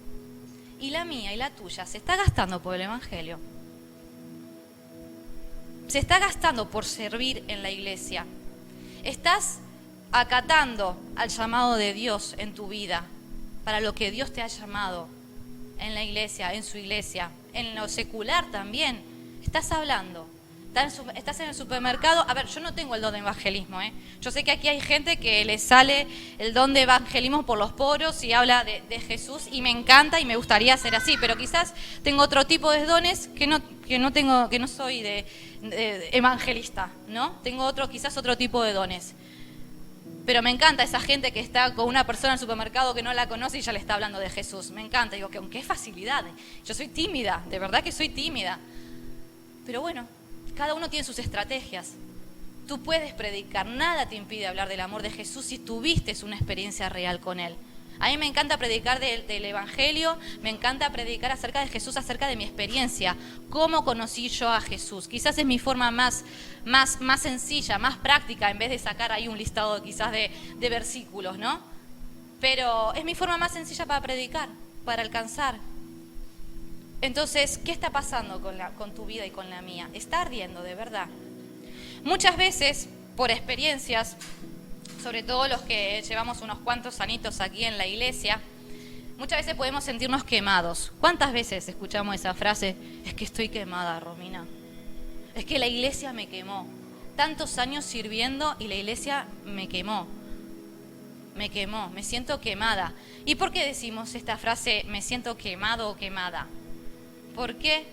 Y 0.79 0.91
la 0.91 1.05
mía 1.05 1.33
y 1.33 1.37
la 1.37 1.49
tuya 1.49 1.85
se 1.85 1.97
está 1.97 2.15
gastando 2.15 2.61
por 2.61 2.75
el 2.75 2.81
Evangelio. 2.81 3.39
Se 5.89 5.97
está 5.97 6.19
gastando 6.19 6.69
por 6.69 6.85
servir 6.85 7.43
en 7.47 7.63
la 7.63 7.71
iglesia. 7.71 8.23
Estás 9.03 9.57
acatando 10.11 10.95
al 11.15 11.29
llamado 11.29 11.77
de 11.77 11.93
Dios 11.93 12.35
en 12.37 12.53
tu 12.53 12.67
vida, 12.67 13.07
para 13.63 13.81
lo 13.81 13.95
que 13.95 14.11
Dios 14.11 14.31
te 14.31 14.43
ha 14.43 14.47
llamado 14.47 15.07
en 15.79 15.95
la 15.95 16.03
iglesia, 16.03 16.53
en 16.53 16.63
su 16.63 16.77
iglesia, 16.77 17.31
en 17.53 17.73
lo 17.73 17.89
secular 17.89 18.51
también. 18.51 19.01
Estás 19.43 19.71
hablando, 19.71 20.27
estás 21.15 21.39
en 21.39 21.49
el 21.49 21.55
supermercado. 21.55 22.23
A 22.29 22.35
ver, 22.35 22.45
yo 22.45 22.59
no 22.59 22.75
tengo 22.75 22.93
el 22.93 23.01
don 23.01 23.13
de 23.13 23.19
evangelismo, 23.19 23.81
¿eh? 23.81 23.91
Yo 24.21 24.29
sé 24.29 24.43
que 24.43 24.51
aquí 24.51 24.67
hay 24.67 24.81
gente 24.81 25.17
que 25.17 25.43
le 25.43 25.57
sale 25.57 26.05
el 26.37 26.53
don 26.53 26.75
de 26.75 26.81
evangelismo 26.81 27.47
por 27.47 27.57
los 27.57 27.71
poros 27.73 28.23
y 28.23 28.33
habla 28.33 28.63
de, 28.63 28.99
Jesús 28.99 29.47
y 29.51 29.63
me 29.63 29.71
encanta 29.71 30.19
y 30.19 30.25
me 30.25 30.35
gustaría 30.35 30.77
ser 30.77 30.95
así, 30.95 31.17
pero 31.19 31.35
quizás 31.35 31.73
tengo 32.03 32.21
otro 32.21 32.45
tipo 32.45 32.69
de 32.69 32.85
dones 32.85 33.27
que 33.29 33.47
no, 33.47 33.59
que 33.89 33.99
no 33.99 34.13
tengo, 34.13 34.47
que 34.49 34.59
no 34.59 34.67
soy 34.67 35.01
de 35.01 35.25
evangelista, 36.13 36.91
¿no? 37.07 37.31
Tengo 37.43 37.65
otro, 37.65 37.89
quizás 37.89 38.15
otro 38.17 38.37
tipo 38.37 38.61
de 38.61 38.71
dones. 38.71 39.15
Pero 40.27 40.43
me 40.43 40.51
encanta 40.51 40.83
esa 40.83 40.99
gente 40.99 41.31
que 41.31 41.39
está 41.39 41.73
con 41.73 41.87
una 41.87 42.05
persona 42.05 42.29
en 42.29 42.33
el 42.33 42.39
supermercado 42.39 42.93
que 42.93 43.01
no 43.01 43.11
la 43.13 43.27
conoce 43.27 43.57
y 43.57 43.61
ya 43.61 43.73
le 43.73 43.79
está 43.79 43.95
hablando 43.95 44.19
de 44.19 44.29
Jesús. 44.29 44.69
Me 44.69 44.81
encanta. 44.81 45.15
Digo, 45.15 45.29
que 45.29 45.41
qué 45.49 45.63
facilidad. 45.63 46.23
Yo 46.63 46.75
soy 46.75 46.87
tímida, 46.87 47.43
de 47.49 47.57
verdad 47.57 47.83
que 47.83 47.91
soy 47.91 48.09
tímida. 48.09 48.59
Pero 49.65 49.81
bueno, 49.81 50.07
cada 50.55 50.75
uno 50.75 50.87
tiene 50.89 51.03
sus 51.03 51.17
estrategias. 51.17 51.93
Tú 52.67 52.83
puedes 52.83 53.11
predicar, 53.13 53.65
nada 53.65 54.07
te 54.07 54.15
impide 54.15 54.45
hablar 54.45 54.69
del 54.69 54.81
amor 54.81 55.01
de 55.01 55.09
Jesús 55.09 55.45
si 55.45 55.57
tuviste 55.57 56.15
una 56.23 56.35
experiencia 56.35 56.89
real 56.89 57.19
con 57.19 57.39
Él. 57.39 57.55
A 57.99 58.07
mí 58.07 58.17
me 58.17 58.27
encanta 58.27 58.57
predicar 58.57 58.99
del, 59.01 59.43
Evangelio, 59.43 60.17
me 60.41 60.49
encanta 60.49 60.89
predicar 60.89 61.31
acerca 61.31 61.59
de 61.59 61.67
Jesús, 61.67 61.97
acerca 61.97 62.27
de 62.27 62.37
mi 62.37 62.45
experiencia, 62.45 63.17
cómo 63.49 63.83
conocí 63.83 64.29
yo 64.29 64.49
a 64.49 64.61
Jesús. 64.61 65.09
Quizás 65.09 65.37
es 65.37 65.45
mi 65.45 65.59
forma 65.59 65.91
más, 65.91 66.23
más, 66.63 67.01
más 67.01 67.21
sencilla, 67.21 67.77
más 67.77 67.97
práctica, 67.97 68.49
en 68.51 68.57
vez 68.57 68.69
de 68.69 68.79
sacar 68.79 69.11
ahí 69.11 69.27
un 69.27 69.37
listado 69.37 69.83
quizás 69.83 70.13
de, 70.13 70.31
versículos, 70.69 71.37
¿no? 71.37 71.59
Pero 72.39 72.93
es 72.93 73.03
mi 73.03 73.15
forma 73.15 73.37
más 73.37 73.51
sencilla 73.51 73.85
para 73.85 74.01
predicar, 74.01 74.47
para 74.85 75.01
alcanzar. 75.01 75.55
Entonces, 77.01 77.57
¿qué 77.57 77.73
está 77.73 77.89
pasando 77.89 78.39
con, 78.41 78.57
la, 78.57 78.69
con 78.71 78.95
tu 78.95 79.05
vida 79.05 79.25
y 79.25 79.31
con 79.31 79.49
la 79.49 79.61
mía? 79.61 79.89
Está 79.93 80.21
ardiendo, 80.21 80.63
de 80.63 80.75
verdad. 80.75 81.07
Muchas 82.05 82.37
veces, 82.37 82.87
por 83.17 83.29
experiencias, 83.29 84.15
sobre 84.99 85.23
todo 85.23 85.47
los 85.47 85.61
que 85.61 86.01
llevamos 86.07 86.41
unos 86.41 86.59
cuantos 86.59 86.99
anitos 86.99 87.39
aquí 87.39 87.63
en 87.63 87.77
la 87.77 87.87
iglesia, 87.87 88.39
muchas 89.17 89.39
veces 89.39 89.55
podemos 89.55 89.83
sentirnos 89.83 90.23
quemados. 90.23 90.91
¿Cuántas 90.99 91.31
veces 91.31 91.67
escuchamos 91.67 92.15
esa 92.15 92.33
frase? 92.33 92.75
Es 93.05 93.13
que 93.13 93.25
estoy 93.25 93.49
quemada, 93.49 93.99
Romina. 93.99 94.45
Es 95.35 95.45
que 95.45 95.59
la 95.59 95.67
iglesia 95.67 96.13
me 96.13 96.27
quemó. 96.27 96.67
Tantos 97.15 97.57
años 97.57 97.85
sirviendo 97.85 98.55
y 98.59 98.67
la 98.67 98.75
iglesia 98.75 99.27
me 99.45 99.67
quemó. 99.67 100.07
Me 101.35 101.49
quemó, 101.49 101.89
me 101.89 102.03
siento 102.03 102.41
quemada. 102.41 102.93
¿Y 103.25 103.35
por 103.35 103.51
qué 103.51 103.65
decimos 103.65 104.15
esta 104.15 104.37
frase, 104.37 104.83
me 104.87 105.01
siento 105.01 105.37
quemado 105.37 105.89
o 105.89 105.95
quemada? 105.95 106.47
Porque 107.35 107.85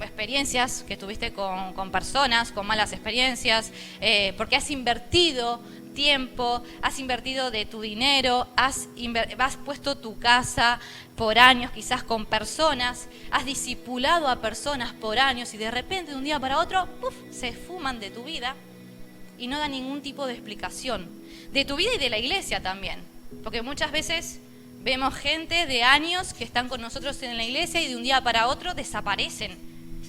experiencias 0.00 0.84
que 0.86 0.96
tuviste 0.96 1.32
con, 1.32 1.90
personas, 1.90 2.52
con 2.52 2.66
malas 2.66 2.92
experiencias, 2.92 3.72
eh, 4.00 4.32
porque 4.36 4.56
has 4.56 4.70
invertido 4.70 5.60
tiempo, 5.98 6.62
has 6.80 7.00
invertido 7.00 7.50
de 7.50 7.66
tu 7.66 7.80
dinero, 7.80 8.46
has, 8.56 8.88
has 9.36 9.56
puesto 9.56 9.98
tu 9.98 10.16
casa 10.20 10.78
por 11.16 11.40
años, 11.40 11.72
quizás 11.72 12.04
con 12.04 12.24
personas, 12.24 13.08
has 13.32 13.44
discipulado 13.44 14.28
a 14.28 14.40
personas 14.40 14.92
por 14.92 15.18
años 15.18 15.52
y 15.54 15.56
de 15.56 15.72
repente 15.72 16.12
de 16.12 16.16
un 16.16 16.22
día 16.22 16.38
para 16.38 16.60
otro 16.60 16.88
se 17.32 17.52
fuman 17.52 17.98
de 17.98 18.10
tu 18.10 18.22
vida 18.22 18.54
y 19.38 19.48
no 19.48 19.58
dan 19.58 19.72
ningún 19.72 20.00
tipo 20.00 20.24
de 20.28 20.34
explicación. 20.34 21.10
De 21.52 21.64
tu 21.64 21.74
vida 21.74 21.90
y 21.96 21.98
de 21.98 22.10
la 22.10 22.18
iglesia 22.18 22.62
también, 22.62 23.00
porque 23.42 23.62
muchas 23.62 23.90
veces 23.90 24.38
vemos 24.84 25.16
gente 25.16 25.66
de 25.66 25.82
años 25.82 26.32
que 26.32 26.44
están 26.44 26.68
con 26.68 26.80
nosotros 26.80 27.20
en 27.24 27.36
la 27.36 27.42
iglesia 27.42 27.82
y 27.82 27.88
de 27.88 27.96
un 27.96 28.04
día 28.04 28.22
para 28.22 28.46
otro 28.46 28.72
desaparecen. 28.74 29.58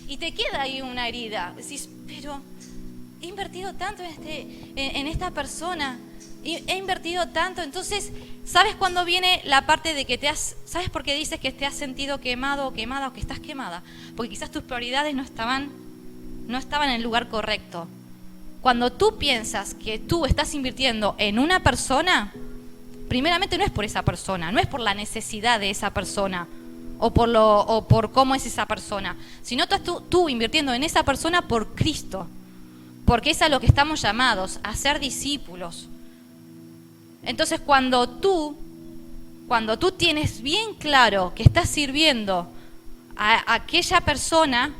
Y 0.07 0.17
te 0.17 0.35
queda 0.35 0.61
ahí 0.61 0.83
una 0.83 1.07
herida. 1.07 1.53
Decís, 1.57 1.89
pero 2.07 2.43
he 3.21 3.27
invertido 3.27 3.73
tanto 3.73 4.03
en, 4.03 4.09
este, 4.09 5.09
esta 5.09 5.31
persona, 5.31 5.99
he 6.43 6.77
invertido 6.77 7.27
tanto, 7.29 7.61
entonces, 7.61 8.11
¿sabes 8.45 8.75
cuándo 8.75 9.03
viene 9.03 9.41
la 9.43 9.65
parte 9.65 9.93
de 9.93 10.05
que 10.05 10.17
te 10.17 10.29
has, 10.29 10.55
¿sabes 10.65 10.89
por 10.89 11.03
qué 11.03 11.15
dices 11.15 11.39
que 11.39 11.51
te 11.51 11.65
has 11.65 11.73
sentido 11.73 12.21
quemado 12.21 12.67
o 12.67 12.73
quemada 12.73 13.09
o 13.09 13.13
que 13.13 13.19
estás 13.19 13.39
quemada? 13.39 13.83
Porque 14.15 14.29
quizás 14.29 14.51
tus 14.51 14.63
prioridades 14.63 15.13
no 15.15 15.23
estaban, 15.23 15.69
no 16.47 16.57
estaban 16.57 16.89
en 16.89 16.95
el 16.95 17.03
lugar 17.03 17.27
correcto. 17.27 17.87
Cuando 18.61 18.91
tú 18.91 19.17
piensas 19.17 19.73
que 19.73 19.99
tú 19.99 20.25
estás 20.25 20.53
invirtiendo 20.53 21.15
en 21.17 21.39
una 21.39 21.61
persona, 21.61 22.33
primeramente 23.09 23.57
no 23.57 23.65
es 23.65 23.71
por 23.71 23.83
esa 23.83 24.03
persona, 24.03 24.51
no 24.51 24.59
es 24.59 24.67
por 24.67 24.79
la 24.79 24.93
necesidad 24.93 25.59
de 25.59 25.69
esa 25.69 25.93
persona 25.93 26.47
o 26.99 27.11
por, 27.11 27.29
lo, 27.29 27.59
o 27.61 27.87
por 27.87 28.11
cómo 28.11 28.35
es 28.35 28.45
esa 28.45 28.65
persona, 28.65 29.15
sino 29.41 29.67
tú, 29.67 30.01
tú 30.07 30.29
invirtiendo 30.29 30.73
en 30.73 30.83
esa 30.83 31.03
persona 31.03 31.47
por 31.47 31.73
Cristo 31.75 32.27
porque 33.09 33.31
es 33.31 33.41
a 33.41 33.49
lo 33.49 33.59
que 33.59 33.65
estamos 33.65 34.03
llamados, 34.03 34.59
a 34.61 34.75
ser 34.75 34.99
discípulos. 34.99 35.87
Entonces 37.23 37.59
cuando 37.59 38.07
tú, 38.07 38.55
cuando 39.47 39.79
tú 39.79 39.91
tienes 39.93 40.43
bien 40.43 40.75
claro 40.75 41.33
que 41.33 41.41
estás 41.41 41.69
sirviendo 41.69 42.47
a 43.17 43.55
aquella 43.55 44.01
persona 44.01 44.75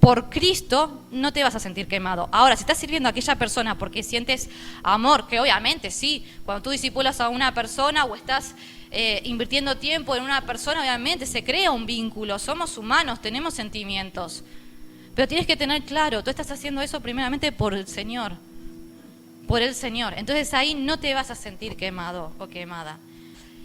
por 0.00 0.28
Cristo, 0.28 1.04
no 1.12 1.32
te 1.32 1.44
vas 1.44 1.54
a 1.54 1.60
sentir 1.60 1.86
quemado. 1.86 2.28
Ahora, 2.32 2.56
si 2.56 2.62
estás 2.62 2.78
sirviendo 2.78 3.08
a 3.08 3.10
aquella 3.10 3.36
persona 3.36 3.78
porque 3.78 4.02
sientes 4.02 4.50
amor, 4.82 5.28
que 5.28 5.38
obviamente 5.38 5.92
sí, 5.92 6.26
cuando 6.44 6.64
tú 6.64 6.70
discipulas 6.70 7.20
a 7.20 7.28
una 7.28 7.54
persona 7.54 8.06
o 8.06 8.16
estás 8.16 8.56
eh, 8.90 9.22
invirtiendo 9.24 9.76
tiempo 9.76 10.16
en 10.16 10.24
una 10.24 10.44
persona, 10.44 10.80
obviamente 10.80 11.26
se 11.26 11.44
crea 11.44 11.70
un 11.70 11.86
vínculo, 11.86 12.40
somos 12.40 12.76
humanos, 12.76 13.22
tenemos 13.22 13.54
sentimientos. 13.54 14.42
Pero 15.18 15.26
tienes 15.26 15.48
que 15.48 15.56
tener 15.56 15.82
claro, 15.82 16.22
tú 16.22 16.30
estás 16.30 16.48
haciendo 16.52 16.80
eso 16.80 17.00
primeramente 17.00 17.50
por 17.50 17.74
el 17.74 17.88
Señor, 17.88 18.34
por 19.48 19.60
el 19.60 19.74
Señor. 19.74 20.14
Entonces 20.16 20.54
ahí 20.54 20.76
no 20.76 21.00
te 21.00 21.12
vas 21.12 21.28
a 21.32 21.34
sentir 21.34 21.74
quemado 21.74 22.32
o 22.38 22.46
quemada. 22.46 23.00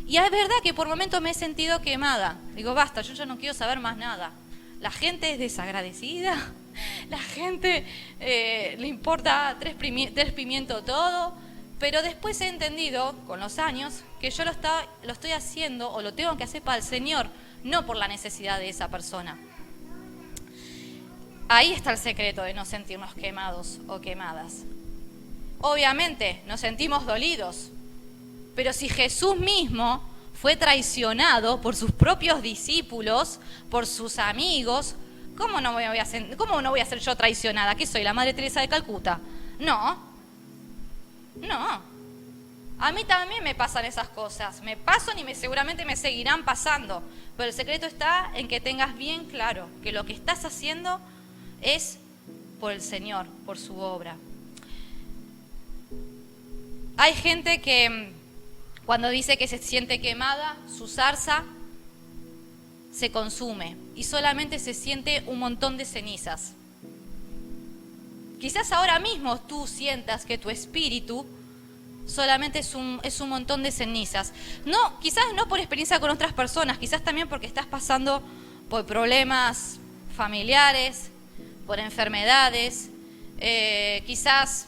Y 0.08 0.18
es 0.18 0.32
verdad 0.32 0.56
que 0.64 0.74
por 0.74 0.88
momentos 0.88 1.22
me 1.22 1.30
he 1.30 1.34
sentido 1.36 1.80
quemada. 1.80 2.40
Digo, 2.56 2.74
basta, 2.74 3.04
yo 3.04 3.14
ya 3.14 3.28
no 3.28 3.38
quiero 3.38 3.54
saber 3.54 3.80
más 3.80 3.98
nada. 3.98 4.32
La 4.82 4.90
gente 4.90 5.32
es 5.32 5.38
desagradecida, 5.38 6.36
la 7.12 7.20
gente 7.20 7.86
eh, 8.20 8.76
le 8.80 8.88
importa 8.88 9.56
tres, 9.60 9.76
pimientos 9.76 10.84
todo, 10.86 11.36
Pero 11.78 12.02
después 12.02 12.42
he 12.42 12.48
entendido, 12.48 13.14
con 13.28 13.40
los 13.40 13.60
años, 13.60 14.02
que 14.20 14.32
yo 14.32 14.44
lo, 14.44 14.54
lo 15.04 15.14
estoy 15.14 15.34
haciendo 15.34 15.92
o 15.92 16.02
lo 16.02 16.16
tengo 16.16 16.36
que 16.36 16.46
hacer 16.46 16.64
para 16.64 16.78
el 16.78 16.84
Señor, 16.84 17.28
no 17.64 17.86
por 17.86 17.96
la 17.96 18.08
necesidad 18.08 18.58
de 18.58 18.70
esa 18.70 18.88
persona. 18.88 19.38
Ahí 21.56 21.72
está 21.72 21.92
el 21.92 22.00
secreto 22.00 22.42
de 22.42 22.56
no 22.56 22.66
sentirnos 22.66 23.14
quemados 23.14 23.78
o 23.88 24.02
quemadas. 24.02 24.64
Obviamente 25.60 26.42
nos 26.48 26.60
sentimos 26.60 27.06
dolidos, 27.06 27.70
pero 28.56 28.74
si 28.74 28.90
Jesús 28.90 29.38
mismo 29.38 30.02
fue 30.34 30.56
traicionado 30.56 31.62
por 31.62 31.76
sus 31.76 31.92
propios 31.92 32.42
discípulos, 32.42 33.40
por 33.70 33.86
sus 33.86 34.18
amigos, 34.18 34.96
¿cómo 35.38 35.62
no 35.62 35.74
voy 35.74 35.84
a 35.84 36.06
ser, 36.06 36.36
cómo 36.38 36.60
no 36.60 36.72
voy 36.72 36.80
a 36.80 36.88
ser 36.88 36.98
yo 36.98 37.16
traicionada? 37.16 37.76
¿Qué 37.76 37.86
soy, 37.86 38.02
la 38.02 38.14
Madre 38.14 38.34
Teresa 38.34 38.60
de 38.60 38.68
Calcuta? 38.68 39.20
No, 39.60 40.00
no. 41.36 41.82
A 42.80 42.92
mí 42.94 43.04
también 43.04 43.44
me 43.44 43.54
pasan 43.54 43.86
esas 43.86 44.10
cosas. 44.10 44.64
Me 44.64 44.76
pasan 44.76 45.20
y 45.20 45.24
me, 45.24 45.36
seguramente 45.36 45.86
me 45.86 45.98
seguirán 45.98 46.46
pasando. 46.46 47.04
Pero 47.38 47.50
el 47.50 47.56
secreto 47.56 47.86
está 47.86 48.32
en 48.34 48.48
que 48.48 48.60
tengas 48.60 48.98
bien 48.98 49.26
claro 49.26 49.70
que 49.84 49.92
lo 49.92 50.04
que 50.04 50.14
estás 50.14 50.46
haciendo 50.46 51.00
es 51.64 51.98
por 52.60 52.72
el 52.72 52.82
Señor, 52.82 53.28
por 53.46 53.58
su 53.58 53.78
obra. 53.80 54.16
Hay 56.98 57.14
gente 57.14 57.62
que 57.62 57.90
mm, 57.90 58.86
cuando 58.86 59.10
dice 59.10 59.38
que 59.38 59.48
se 59.48 59.58
siente 59.58 60.02
quemada, 60.02 60.58
su 60.68 60.88
zarza 60.88 61.44
se 62.94 63.12
consume 63.12 63.76
y 63.96 64.04
solamente 64.04 64.60
se 64.60 64.74
siente 64.74 65.24
un 65.26 65.40
montón 65.40 65.78
de 65.78 65.86
cenizas. 65.86 66.54
Quizás 68.40 68.72
ahora 68.72 69.00
mismo 69.00 69.40
tú 69.40 69.68
sientas 69.68 70.26
que 70.26 70.38
tu 70.38 70.50
espíritu 70.50 71.26
solamente 72.06 72.60
es 72.60 72.76
un, 72.76 73.00
es 73.04 73.22
un 73.22 73.30
montón 73.30 73.64
de 73.64 73.72
cenizas. 73.72 74.34
No, 74.66 75.00
quizás 75.00 75.24
no 75.36 75.48
por 75.48 75.60
experiencia 75.60 76.00
con 76.00 76.12
otras 76.12 76.34
personas, 76.34 76.78
quizás 76.78 77.04
también 77.04 77.28
porque 77.30 77.48
estás 77.48 77.66
pasando 77.66 78.22
por 78.70 78.86
problemas 78.86 79.80
familiares, 80.16 81.10
por 81.66 81.80
enfermedades, 81.80 82.90
eh, 83.40 84.04
quizás 84.06 84.68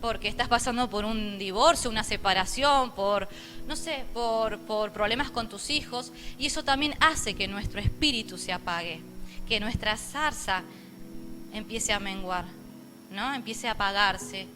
porque 0.00 0.28
estás 0.28 0.48
pasando 0.48 0.88
por 0.88 1.04
un 1.04 1.38
divorcio, 1.38 1.90
una 1.90 2.04
separación, 2.04 2.92
por, 2.92 3.28
no 3.66 3.76
sé, 3.76 4.04
por, 4.12 4.58
por 4.60 4.92
problemas 4.92 5.30
con 5.30 5.48
tus 5.48 5.70
hijos, 5.70 6.12
y 6.38 6.46
eso 6.46 6.62
también 6.62 6.94
hace 7.00 7.34
que 7.34 7.48
nuestro 7.48 7.80
espíritu 7.80 8.38
se 8.38 8.52
apague, 8.52 9.00
que 9.48 9.58
nuestra 9.58 9.96
zarza 9.96 10.62
empiece 11.52 11.92
a 11.92 11.98
menguar. 11.98 12.44
¿no? 13.10 13.34
Empiece 13.34 13.68
a 13.68 13.72
apagarse. 13.72 14.46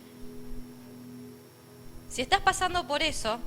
Si 2.09 2.23
estás 2.23 2.41
pasando 2.41 2.87
por 2.87 3.03
eso, 3.03 3.39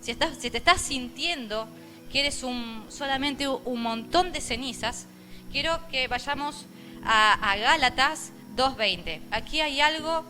si, 0.00 0.10
estás, 0.10 0.38
si 0.38 0.50
te 0.50 0.58
estás 0.58 0.80
sintiendo 0.80 1.68
que 2.12 2.20
eres 2.20 2.42
un, 2.42 2.84
solamente 2.88 3.48
un 3.48 3.82
montón 3.82 4.32
de 4.32 4.40
cenizas, 4.40 5.06
quiero 5.52 5.78
que 5.90 6.08
vayamos 6.08 6.66
a, 7.04 7.56
Gálatas 7.58 8.32
2.20. 8.56 9.20
Aquí 9.30 9.60
hay 9.60 9.80
algo, 9.80 10.24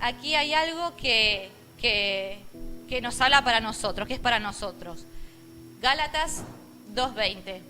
aquí 0.00 0.34
hay 0.34 0.54
algo 0.54 0.96
que, 0.96 1.50
que, 1.80 2.38
que 2.88 3.00
nos 3.00 3.20
habla 3.20 3.42
para 3.42 3.60
nosotros, 3.60 4.06
que 4.08 4.14
es 4.14 4.20
para 4.20 4.40
nosotros. 4.40 5.04
Gálatas 5.80 6.42
2.20. 6.94 7.60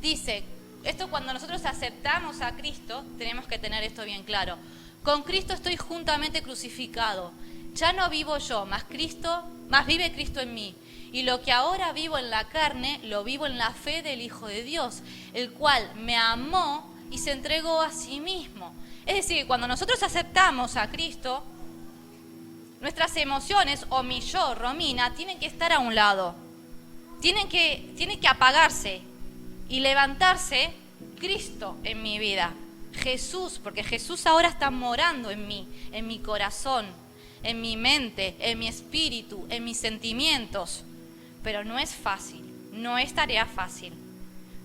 Dice, 0.00 0.44
esto 0.84 1.08
cuando 1.08 1.32
nosotros 1.32 1.64
aceptamos 1.64 2.40
a 2.40 2.56
Cristo, 2.56 3.04
tenemos 3.18 3.46
que 3.46 3.58
tener 3.58 3.82
esto 3.82 4.04
bien 4.04 4.22
claro. 4.22 4.56
Con 5.02 5.22
Cristo 5.22 5.52
estoy 5.52 5.76
juntamente 5.76 6.42
crucificado. 6.42 7.32
Ya 7.74 7.92
no 7.92 8.08
vivo 8.08 8.38
yo, 8.38 8.66
más 8.66 8.84
Cristo, 8.84 9.44
más 9.68 9.86
vive 9.86 10.12
Cristo 10.12 10.40
en 10.40 10.54
mí. 10.54 10.74
Y 11.12 11.22
lo 11.22 11.42
que 11.42 11.52
ahora 11.52 11.92
vivo 11.92 12.18
en 12.18 12.30
la 12.30 12.48
carne, 12.48 13.00
lo 13.04 13.24
vivo 13.24 13.46
en 13.46 13.58
la 13.58 13.72
fe 13.72 14.02
del 14.02 14.20
Hijo 14.20 14.46
de 14.46 14.62
Dios, 14.62 15.02
el 15.34 15.50
cual 15.52 15.90
me 15.96 16.16
amó 16.16 16.95
y 17.10 17.18
se 17.18 17.32
entregó 17.32 17.80
a 17.80 17.90
sí 17.90 18.20
mismo. 18.20 18.74
Es 19.06 19.16
decir, 19.16 19.46
cuando 19.46 19.68
nosotros 19.68 20.02
aceptamos 20.02 20.76
a 20.76 20.90
Cristo, 20.90 21.44
nuestras 22.80 23.16
emociones, 23.16 23.86
o 23.88 24.02
mi 24.02 24.20
yo, 24.20 24.54
Romina, 24.54 25.14
tienen 25.14 25.38
que 25.38 25.46
estar 25.46 25.72
a 25.72 25.78
un 25.78 25.94
lado. 25.94 26.34
Tienen 27.20 27.48
que, 27.48 27.92
tienen 27.96 28.20
que 28.20 28.28
apagarse 28.28 29.00
y 29.68 29.80
levantarse 29.80 30.72
Cristo 31.18 31.76
en 31.84 32.02
mi 32.02 32.18
vida. 32.18 32.52
Jesús, 32.92 33.60
porque 33.62 33.84
Jesús 33.84 34.26
ahora 34.26 34.48
está 34.48 34.70
morando 34.70 35.30
en 35.30 35.46
mí, 35.46 35.68
en 35.92 36.06
mi 36.06 36.18
corazón, 36.18 36.86
en 37.42 37.60
mi 37.60 37.76
mente, 37.76 38.36
en 38.40 38.58
mi 38.58 38.68
espíritu, 38.68 39.46
en 39.50 39.64
mis 39.64 39.78
sentimientos. 39.78 40.84
Pero 41.42 41.64
no 41.64 41.78
es 41.78 41.94
fácil, 41.94 42.44
no 42.72 42.98
es 42.98 43.14
tarea 43.14 43.46
fácil. 43.46 43.92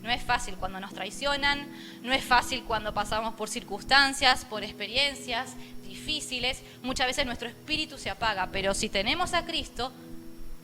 No 0.02 0.10
es 0.10 0.22
fácil 0.24 0.56
cuando 0.56 0.80
nos 0.80 0.94
traicionan, 0.94 1.68
no 2.02 2.12
es 2.12 2.24
fácil 2.24 2.64
cuando 2.64 2.94
pasamos 2.94 3.36
por 3.36 3.50
circunstancias, 3.50 4.46
por 4.46 4.64
experiencias 4.64 5.56
difíciles. 5.84 6.62
Muchas 6.82 7.08
veces 7.08 7.26
nuestro 7.26 7.48
espíritu 7.48 7.98
se 7.98 8.10
apaga, 8.10 8.50
pero 8.52 8.74
si 8.74 8.90
tenemos 8.90 9.34
a 9.34 9.46
Cristo, 9.46 9.92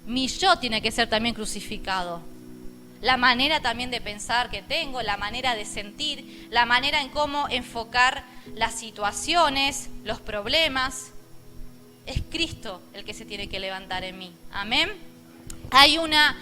mi 0.05 0.27
yo 0.27 0.57
tiene 0.57 0.81
que 0.81 0.91
ser 0.91 1.07
también 1.07 1.35
crucificado 1.35 2.23
la 3.01 3.17
manera 3.17 3.61
también 3.61 3.91
de 3.91 4.01
pensar 4.01 4.49
que 4.49 4.61
tengo, 4.61 5.01
la 5.01 5.17
manera 5.17 5.55
de 5.55 5.65
sentir, 5.65 6.47
la 6.49 6.65
manera 6.65 7.01
en 7.01 7.09
cómo 7.09 7.47
enfocar 7.49 8.23
las 8.55 8.73
situaciones, 8.73 9.89
los 10.03 10.19
problemas. 10.19 11.11
Es 12.05 12.21
Cristo 12.29 12.81
el 12.93 13.05
que 13.05 13.13
se 13.13 13.25
tiene 13.25 13.49
que 13.49 13.59
levantar 13.59 14.03
en 14.03 14.17
mí. 14.17 14.31
Amén. 14.51 14.91
Hay 15.69 15.97
una, 15.97 16.35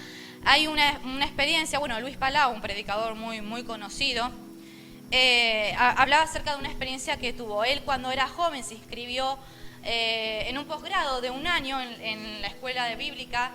hay 0.45 0.67
una, 0.67 0.91
experiencia, 1.21 1.79
bueno, 1.79 1.99
Luis 1.99 2.17
Palau, 2.17 2.53
un 2.53 2.61
predicador 2.61 3.15
muy, 3.15 3.41
muy 3.41 3.63
conocido, 3.63 4.31
eh, 5.11 5.75
hablaba 5.77 6.23
acerca 6.23 6.53
de 6.53 6.59
una 6.59 6.69
experiencia 6.69 7.17
que 7.17 7.33
tuvo. 7.33 7.63
Él 7.63 7.81
cuando 7.83 8.11
era 8.11 8.27
joven 8.27 8.63
se 8.63 8.75
inscribió 8.75 9.37
eh, 9.83 10.45
en 10.47 10.57
un 10.57 10.65
posgrado 10.65 11.21
de 11.21 11.29
un 11.29 11.45
año 11.47 11.79
en, 11.81 12.01
en 12.01 12.41
la 12.41 12.47
escuela 12.47 12.85
de 12.85 12.95
bíblica 12.95 13.51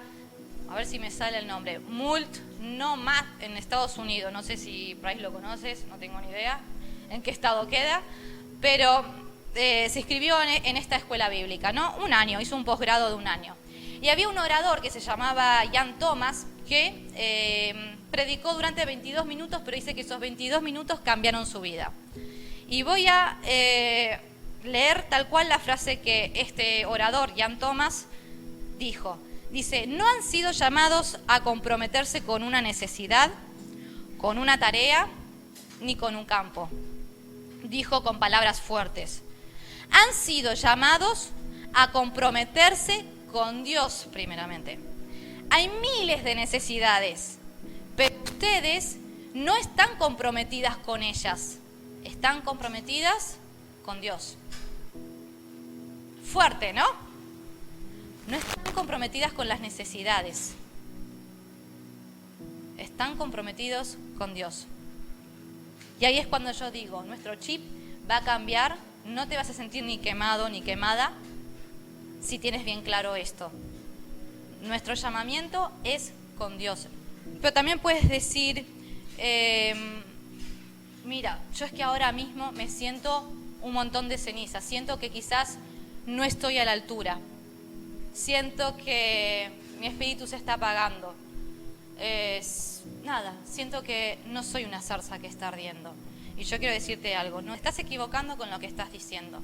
a 0.70 0.76
ver 0.76 0.86
si 0.86 1.00
me 1.00 1.10
sale 1.10 1.38
el 1.38 1.48
nombre, 1.48 1.80
Mult 1.80 2.38
Nomad 2.60 3.24
en 3.40 3.56
Estados 3.56 3.98
Unidos. 3.98 4.32
No 4.32 4.44
sé 4.44 4.56
si 4.56 4.96
Price 5.02 5.20
lo 5.20 5.32
conoces, 5.32 5.84
no 5.86 5.96
tengo 5.96 6.20
ni 6.20 6.28
idea 6.28 6.60
en 7.10 7.22
qué 7.22 7.32
estado 7.32 7.66
queda, 7.66 8.02
pero 8.60 9.04
eh, 9.56 9.88
se 9.90 9.98
inscribió 9.98 10.36
en, 10.40 10.76
esta 10.76 10.94
escuela 10.94 11.28
bíblica, 11.28 11.72
¿no? 11.72 11.96
Un 11.96 12.14
año, 12.14 12.40
hizo 12.40 12.54
un 12.54 12.64
posgrado 12.64 13.08
de 13.08 13.16
un 13.16 13.26
año. 13.26 13.56
Y 14.00 14.08
había 14.08 14.28
un 14.28 14.38
orador 14.38 14.80
que 14.80 14.90
se 14.90 15.00
llamaba 15.00 15.62
Jan 15.72 15.98
Thomas 15.98 16.46
que 16.66 17.06
eh, 17.14 17.96
predicó 18.10 18.54
durante 18.54 18.84
22 18.86 19.26
minutos, 19.26 19.60
pero 19.64 19.74
dice 19.74 19.94
que 19.94 20.00
esos 20.00 20.18
22 20.18 20.62
minutos 20.62 21.00
cambiaron 21.00 21.46
su 21.46 21.60
vida. 21.60 21.92
Y 22.66 22.82
voy 22.82 23.06
a 23.08 23.38
eh, 23.44 24.18
leer 24.64 25.06
tal 25.10 25.28
cual 25.28 25.48
la 25.48 25.58
frase 25.58 26.00
que 26.00 26.32
este 26.34 26.86
orador, 26.86 27.32
Jan 27.36 27.58
Thomas, 27.58 28.06
dijo. 28.78 29.18
Dice, 29.50 29.86
no 29.86 30.08
han 30.08 30.22
sido 30.22 30.52
llamados 30.52 31.18
a 31.26 31.42
comprometerse 31.42 32.22
con 32.22 32.42
una 32.42 32.62
necesidad, 32.62 33.30
con 34.16 34.38
una 34.38 34.58
tarea, 34.58 35.08
ni 35.80 35.96
con 35.96 36.16
un 36.16 36.24
campo. 36.24 36.70
Dijo 37.64 38.02
con 38.02 38.18
palabras 38.18 38.60
fuertes. 38.60 39.22
Han 39.90 40.14
sido 40.14 40.54
llamados 40.54 41.30
a 41.74 41.90
comprometerse 41.90 43.04
con 43.32 43.64
Dios 43.64 44.08
primeramente. 44.12 44.78
Hay 45.50 45.68
miles 45.68 46.24
de 46.24 46.34
necesidades, 46.34 47.38
pero 47.96 48.14
ustedes 48.22 48.96
no 49.34 49.56
están 49.56 49.96
comprometidas 49.96 50.76
con 50.76 51.02
ellas, 51.02 51.58
están 52.04 52.42
comprometidas 52.42 53.36
con 53.84 54.00
Dios. 54.00 54.36
Fuerte, 56.24 56.72
¿no? 56.72 57.10
no 58.30 58.36
están 58.36 58.72
comprometidas 58.74 59.32
con 59.32 59.48
las 59.48 59.60
necesidades, 59.60 60.52
están 62.78 63.16
comprometidos 63.16 63.98
con 64.16 64.34
Dios. 64.34 64.66
Y 65.98 66.04
ahí 66.04 66.18
es 66.18 66.28
cuando 66.28 66.52
yo 66.52 66.70
digo, 66.70 67.02
nuestro 67.02 67.34
chip 67.34 67.60
va 68.08 68.18
a 68.18 68.24
cambiar, 68.24 68.76
no 69.04 69.26
te 69.26 69.36
vas 69.36 69.50
a 69.50 69.52
sentir 69.52 69.84
ni 69.84 69.98
quemado 69.98 70.48
ni 70.48 70.62
quemada 70.62 71.12
si 72.20 72.38
tienes 72.38 72.64
bien 72.64 72.82
claro 72.82 73.16
esto. 73.16 73.50
Nuestro 74.62 74.94
llamamiento 74.94 75.70
es 75.84 76.12
con 76.38 76.58
Dios. 76.58 76.86
Pero 77.40 77.52
también 77.52 77.78
puedes 77.78 78.08
decir, 78.08 78.66
em, 79.18 80.02
mira, 81.04 81.40
yo 81.54 81.66
es 81.66 81.72
que 81.72 81.82
ahora 81.82 82.12
mismo 82.12 82.52
me 82.52 82.68
siento 82.68 83.30
un 83.62 83.72
montón 83.72 84.08
de 84.08 84.18
ceniza, 84.18 84.60
siento 84.60 84.98
que 84.98 85.10
quizás 85.10 85.58
no 86.06 86.24
estoy 86.24 86.58
a 86.58 86.64
la 86.64 86.72
altura, 86.72 87.18
siento 88.14 88.76
que 88.76 89.50
mi 89.80 89.86
espíritu 89.86 90.26
se 90.26 90.36
está 90.36 90.54
apagando. 90.54 91.14
nada, 93.04 93.34
siento 93.44 93.82
que 93.82 94.18
no 94.26 94.42
soy 94.42 94.64
una 94.64 94.80
zarza 94.80 95.18
que 95.18 95.26
está 95.26 95.48
ardiendo. 95.48 95.92
Y 96.38 96.44
yo 96.44 96.58
quiero 96.58 96.72
decirte 96.72 97.14
algo, 97.14 97.42
no 97.42 97.54
estás 97.54 97.78
equivocando 97.78 98.38
con 98.38 98.50
lo 98.50 98.58
que 98.58 98.66
estás 98.66 98.90
diciendo. 98.92 99.42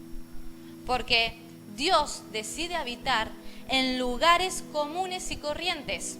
Porque 0.87 1.37
Dios 1.77 2.23
decide 2.33 2.75
habitar 2.75 3.31
en 3.69 3.99
lugares 3.99 4.65
comunes 4.73 5.31
y 5.31 5.37
corrientes. 5.37 6.19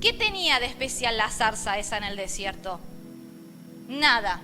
¿Qué 0.00 0.12
tenía 0.12 0.60
de 0.60 0.66
especial 0.66 1.16
la 1.16 1.30
zarza 1.30 1.78
esa 1.78 1.96
en 1.96 2.04
el 2.04 2.16
desierto? 2.16 2.78
Nada. 3.88 4.40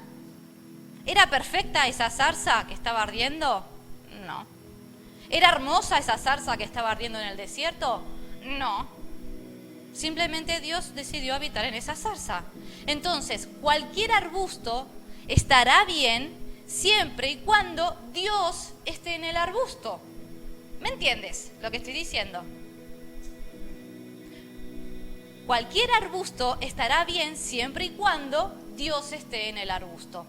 ¿Era 1.06 1.30
perfecta 1.30 1.86
esa 1.86 2.10
zarza 2.10 2.66
que 2.66 2.74
estaba 2.74 3.02
ardiendo? 3.02 3.64
No. 4.26 4.44
¿Era 5.30 5.50
hermosa 5.50 5.98
esa 5.98 6.18
zarza 6.18 6.56
que 6.56 6.64
estaba 6.64 6.90
ardiendo 6.90 7.20
en 7.20 7.28
el 7.28 7.36
desierto? 7.36 8.02
No. 8.44 8.88
Simplemente 9.94 10.60
Dios 10.60 10.94
decidió 10.96 11.34
habitar 11.34 11.64
en 11.64 11.74
esa 11.74 11.94
zarza. 11.94 12.42
Entonces, 12.86 13.48
cualquier 13.60 14.10
arbusto 14.10 14.88
estará 15.28 15.84
bien 15.84 16.32
siempre 16.66 17.30
y 17.30 17.36
cuando 17.36 17.96
Dios 18.12 18.72
esté 18.84 19.14
en 19.14 19.24
el 19.24 19.36
arbusto. 19.36 20.00
¿Me 20.80 20.88
entiendes 20.88 21.52
lo 21.62 21.70
que 21.70 21.76
estoy 21.76 21.92
diciendo? 21.92 22.42
Cualquier 25.46 25.90
arbusto 25.92 26.56
estará 26.60 27.04
bien 27.04 27.36
siempre 27.36 27.84
y 27.86 27.90
cuando 27.90 28.54
Dios 28.76 29.12
esté 29.12 29.48
en 29.48 29.58
el 29.58 29.70
arbusto. 29.70 30.26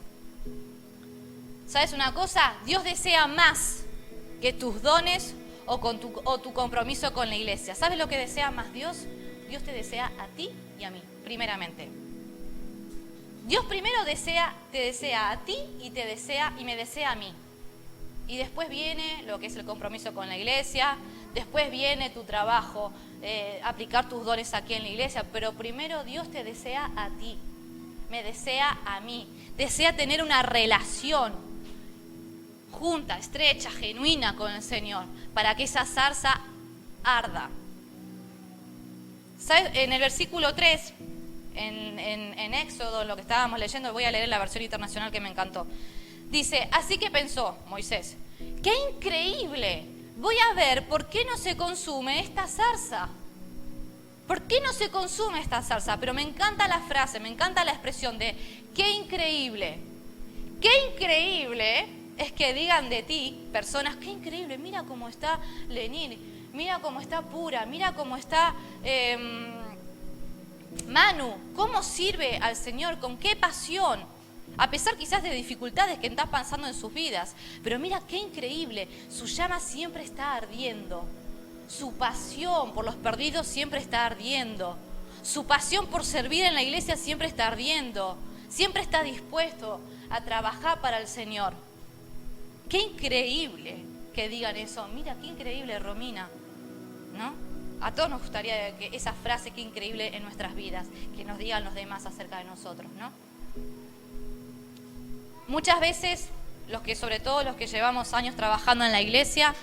¿Sabes 1.67 1.93
una 1.93 2.13
cosa? 2.13 2.55
Dios 2.65 2.83
desea 2.83 3.27
más 3.27 3.83
que 4.41 4.51
tus 4.51 4.81
dones 4.81 5.35
o, 5.65 5.77
tu, 5.95 6.09
tu 6.43 6.53
compromiso 6.53 7.13
con 7.13 7.29
la 7.29 7.35
iglesia. 7.35 7.75
¿Sabes 7.75 7.97
lo 7.97 8.07
que 8.07 8.17
desea 8.17 8.51
más 8.51 8.73
Dios? 8.73 9.05
Dios 9.47 9.63
te 9.63 9.71
desea 9.71 10.11
a 10.19 10.27
ti 10.27 10.49
y 10.79 10.83
a 10.83 10.91
mí, 10.91 11.01
primeramente. 11.23 11.87
Dios 13.45 13.65
primero 13.65 14.03
desea, 14.05 14.53
te 14.71 14.79
desea 14.79 15.31
a 15.31 15.45
ti 15.45 15.55
y 15.81 15.91
te 15.91 16.05
desea 16.05 16.53
y 16.57 16.65
me 16.65 16.75
desea 16.75 17.11
a 17.11 17.15
mí. 17.15 17.33
Y 18.27 18.37
después 18.37 18.69
viene 18.69 19.23
lo 19.27 19.39
que 19.39 19.47
es 19.47 19.55
el 19.55 19.65
compromiso 19.65 20.13
con 20.13 20.27
la 20.27 20.37
iglesia, 20.37 20.97
después 21.33 21.69
viene 21.69 22.09
tu 22.09 22.23
trabajo, 22.23 22.91
eh, 23.21 23.59
aplicar 23.63 24.07
tus 24.07 24.25
dones 24.25 24.53
aquí 24.53 24.73
en 24.73 24.83
la 24.83 24.89
iglesia, 24.89 25.25
pero 25.31 25.53
primero 25.53 26.03
Dios 26.03 26.31
te 26.31 26.43
desea 26.43 26.91
a 26.95 27.09
ti, 27.09 27.37
me 28.09 28.23
desea 28.23 28.79
a 28.85 28.99
mí, 29.01 29.27
desea 29.57 29.95
tener 29.95 30.23
una 30.23 30.43
relación 30.43 31.33
junta, 32.71 33.17
estrecha, 33.17 33.69
genuina 33.69 34.35
con 34.35 34.51
el 34.51 34.63
Señor, 34.63 35.05
para 35.33 35.55
que 35.55 35.63
esa 35.63 35.85
zarza 35.85 36.41
arda. 37.03 37.49
En 39.73 39.91
el 39.91 39.99
versículo 39.99 40.53
3, 40.55 40.93
en, 41.55 41.99
en, 41.99 42.53
Éxodo, 42.53 43.03
lo 43.03 43.15
que 43.15 43.21
estábamos 43.21 43.59
leyendo, 43.59 43.91
voy 43.91 44.05
a 44.05 44.11
leer 44.11 44.29
la 44.29 44.39
versión 44.39 44.63
internacional 44.63 45.11
que 45.11 45.19
me 45.19 45.29
encantó. 45.29 45.67
Dice, 46.31 46.69
así 46.71 46.97
que 46.97 47.11
pensó 47.11 47.57
Moisés, 47.67 48.15
qué 48.63 48.71
increíble, 48.89 49.85
voy 50.15 50.35
a 50.49 50.53
ver 50.53 50.87
por 50.87 51.09
qué 51.09 51.25
no 51.25 51.37
se 51.37 51.57
consume 51.57 52.21
esta 52.21 52.47
zarza. 52.47 53.09
¿Por 54.27 54.43
qué 54.43 54.61
no 54.61 54.71
se 54.71 54.89
consume 54.89 55.41
esta 55.41 55.61
zarza? 55.61 55.97
Pero 55.97 56.13
me 56.13 56.21
encanta 56.21 56.69
la 56.69 56.79
frase, 56.79 57.19
me 57.19 57.27
encanta 57.27 57.65
la 57.65 57.73
expresión 57.73 58.17
de 58.17 58.33
qué 58.73 58.89
increíble. 58.91 59.79
Qué 60.61 60.69
increíble 60.89 61.85
es 62.17 62.31
que 62.31 62.53
digan 62.53 62.89
de 62.89 63.03
ti, 63.03 63.49
personas, 63.51 63.97
qué 63.97 64.05
increíble, 64.05 64.57
mira 64.57 64.83
cómo 64.83 65.09
está 65.09 65.37
Lenin, 65.67 66.49
mira 66.53 66.79
cómo 66.79 67.01
está 67.01 67.23
Pura, 67.23 67.65
mira 67.65 67.93
cómo 67.93 68.15
está 68.15 68.55
em, 68.83 69.51
Manu, 70.87 71.35
cómo 71.55 71.83
sirve 71.83 72.37
al 72.37 72.55
Señor, 72.55 72.99
con 72.99 73.17
qué 73.17 73.35
pasión, 73.35 73.99
a 74.57 74.69
pesar 74.69 74.97
quizás 74.97 75.23
de 75.23 75.31
dificultades 75.31 75.99
que 75.99 76.07
estás 76.07 76.29
pasando 76.29 76.67
en 76.67 76.73
sus 76.73 76.93
vidas. 76.93 77.35
Pero 77.63 77.79
mira 77.79 78.01
qué 78.07 78.17
increíble, 78.17 78.87
su 79.09 79.25
llama 79.25 79.59
siempre 79.59 80.03
está 80.03 80.35
ardiendo, 80.35 81.05
su 81.67 81.93
pasión 81.93 82.73
por 82.73 82.85
los 82.85 82.95
perdidos 82.95 83.47
siempre 83.47 83.79
está 83.79 84.05
ardiendo, 84.05 84.77
su 85.23 85.45
pasión 85.45 85.87
por 85.87 86.05
servir 86.05 86.43
en 86.43 86.53
la 86.53 86.63
iglesia 86.63 86.97
siempre 86.97 87.27
está 87.27 87.47
ardiendo, 87.47 88.17
siempre 88.49 88.81
está 88.81 89.03
dispuesto 89.03 89.79
a 90.09 90.21
trabajar 90.21 90.81
para 90.81 90.99
el 90.99 91.07
Señor. 91.07 91.53
Qué 92.69 92.79
increíble 92.79 93.85
que 94.13 94.29
digan 94.29 94.55
eso. 94.55 94.87
Mira, 94.89 95.15
qué 95.19 95.27
increíble, 95.27 95.79
Romina. 95.79 96.29
¿No? 97.13 97.33
A 97.81 97.93
todos 97.93 98.09
nos 98.09 98.21
gustaría 98.21 98.77
que 98.77 98.89
esa 98.93 99.13
frase, 99.13 99.51
qué 99.51 99.61
increíble 99.61 100.15
en 100.15 100.23
nuestras 100.23 100.55
vidas, 100.55 100.87
que 101.15 101.25
nos 101.25 101.37
digan 101.37 101.63
los 101.63 101.73
demás 101.73 102.05
acerca 102.05 102.37
de 102.37 102.43
nosotros, 102.43 102.91
¿no? 102.93 103.11
Muchas 105.51 105.81
veces, 105.81 106.29
los 106.69 106.81
que, 106.81 106.95
sobre 106.95 107.19
todo 107.19 107.43
los 107.43 107.57
que 107.57 107.67
llevamos 107.67 108.13
años 108.13 108.37
trabajando 108.37 108.85
en 108.85 108.93
la 108.93 109.01
iglesia, 109.01 109.53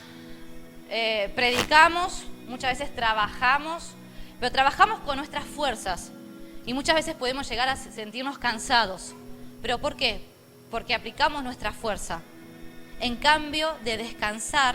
eh, 0.91 1.33
predicamos, 1.35 2.25
muchas 2.47 2.79
veces 2.79 2.95
trabajamos, 2.95 3.93
pero 4.39 4.53
trabajamos 4.53 5.01
con 5.01 5.17
nuestras 5.17 5.47
fuerzas 5.47 6.11
y 6.67 6.75
muchas 6.75 6.95
veces 6.95 7.15
podemos 7.15 7.49
llegar 7.49 7.71
a 7.71 7.77
sentirnos 7.77 8.37
cansados. 8.37 9.15
¿Pero 9.63 9.79
por 9.79 9.97
qué? 9.97 10.21
Porque 10.71 10.95
aplicamos 10.95 11.43
nuestra 11.43 11.73
fuerza 11.73 12.21
en 13.01 13.17
cambio 13.17 13.73
de 13.83 13.97
descansar 13.97 14.75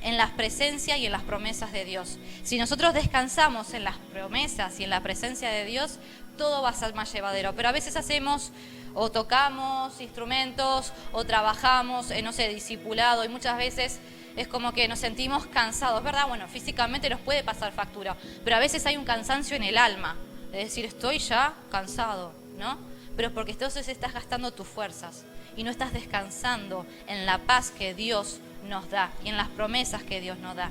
en 0.00 0.16
las 0.16 0.30
presencias 0.30 0.96
y 0.96 1.04
en 1.04 1.12
las 1.12 1.24
promesas 1.24 1.72
de 1.72 1.84
Dios. 1.84 2.16
Si 2.42 2.56
nosotros 2.56 2.94
descansamos 2.94 3.74
en 3.74 3.84
las 3.84 3.98
promesas 4.14 4.80
y 4.80 4.84
en 4.84 4.88
la 4.90 5.02
presencia 5.02 5.50
de 5.50 5.66
Dios, 5.66 5.98
todo 6.38 6.62
va 6.62 6.70
a 6.70 6.72
ser 6.72 6.94
más 6.94 7.12
llevadero. 7.12 7.54
Pero 7.54 7.68
a 7.68 7.72
veces 7.72 7.96
hacemos 7.96 8.50
o 8.96 9.10
tocamos 9.10 10.00
instrumentos 10.00 10.92
o 11.12 11.24
trabajamos, 11.24 12.10
en, 12.10 12.24
no 12.24 12.32
sé, 12.32 12.48
discipulado 12.48 13.24
y 13.24 13.28
muchas 13.28 13.58
veces 13.58 14.00
es 14.36 14.48
como 14.48 14.72
que 14.72 14.88
nos 14.88 14.98
sentimos 14.98 15.46
cansados, 15.46 16.02
¿verdad? 16.02 16.26
Bueno, 16.28 16.48
físicamente 16.48 17.10
nos 17.10 17.20
puede 17.20 17.44
pasar 17.44 17.72
factura, 17.72 18.16
pero 18.42 18.56
a 18.56 18.58
veces 18.58 18.84
hay 18.86 18.96
un 18.96 19.04
cansancio 19.04 19.54
en 19.54 19.64
el 19.64 19.76
alma, 19.76 20.16
es 20.50 20.64
decir, 20.64 20.86
estoy 20.86 21.18
ya 21.18 21.54
cansado, 21.70 22.32
¿no? 22.58 22.78
Pero 23.16 23.32
porque 23.32 23.52
entonces 23.52 23.86
estás 23.88 24.14
gastando 24.14 24.50
tus 24.50 24.66
fuerzas 24.66 25.24
y 25.58 25.62
no 25.62 25.70
estás 25.70 25.92
descansando 25.92 26.86
en 27.06 27.26
la 27.26 27.38
paz 27.38 27.70
que 27.70 27.94
Dios 27.94 28.40
nos 28.66 28.90
da 28.90 29.10
y 29.22 29.28
en 29.28 29.36
las 29.36 29.48
promesas 29.48 30.02
que 30.04 30.22
Dios 30.22 30.38
nos 30.38 30.56
da. 30.56 30.70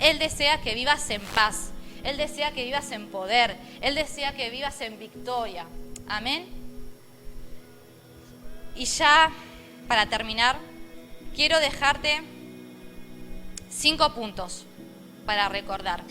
Él 0.00 0.18
desea 0.18 0.62
que 0.62 0.74
vivas 0.74 1.10
en 1.10 1.20
paz, 1.20 1.70
Él 2.02 2.16
desea 2.16 2.52
que 2.52 2.64
vivas 2.64 2.90
en 2.92 3.08
poder, 3.08 3.56
Él 3.82 3.94
desea 3.94 4.32
que 4.32 4.48
vivas 4.48 4.80
en 4.80 4.98
victoria. 4.98 5.66
Amén. 6.08 6.67
Y 8.78 8.84
ya, 8.84 9.32
para 9.88 10.06
terminar, 10.06 10.56
quiero 11.34 11.58
dejarte 11.58 12.22
cinco 13.68 14.14
puntos 14.14 14.66
para 15.26 15.48
recordar 15.48 16.04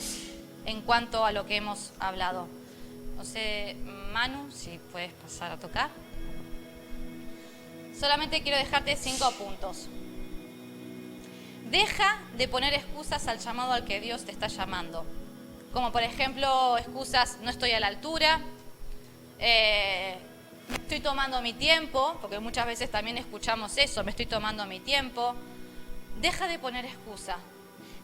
en 0.65 0.81
cuanto 0.81 1.23
a 1.23 1.31
lo 1.31 1.45
que 1.45 1.55
hemos 1.55 1.93
hablado. 1.97 2.49
No 3.15 3.23
sé, 3.23 3.77
Manu, 4.11 4.51
si 4.51 4.81
puedes 4.91 5.13
pasar 5.13 5.53
a 5.53 5.57
tocar. 5.57 5.89
Solamente 7.97 8.43
quiero 8.43 8.57
dejarte 8.57 8.97
cinco 8.97 9.31
puntos. 9.31 9.87
Deja 11.71 12.19
de 12.37 12.49
poner 12.49 12.73
excusas 12.73 13.27
al 13.27 13.39
llamado 13.39 13.71
al 13.71 13.85
que 13.85 14.01
Dios 14.01 14.25
te 14.25 14.33
está 14.33 14.47
llamando. 14.47 15.05
Como 15.71 15.93
por 15.93 16.03
ejemplo, 16.03 16.77
excusas, 16.77 17.37
no 17.41 17.49
estoy 17.49 17.71
a 17.71 17.79
la 17.79 17.87
altura, 17.87 18.41
eh, 19.39 20.17
estoy 20.73 20.99
tomando 20.99 21.41
mi 21.41 21.53
tiempo, 21.53 22.17
porque 22.21 22.39
muchas 22.39 22.65
veces 22.65 22.89
también 22.91 23.17
escuchamos 23.17 23.77
eso, 23.77 24.03
me 24.03 24.11
estoy 24.11 24.25
tomando 24.25 24.65
mi 24.65 24.79
tiempo. 24.79 25.35
Deja 26.21 26.47
de 26.47 26.59
poner 26.59 26.85
excusas. 26.85 27.37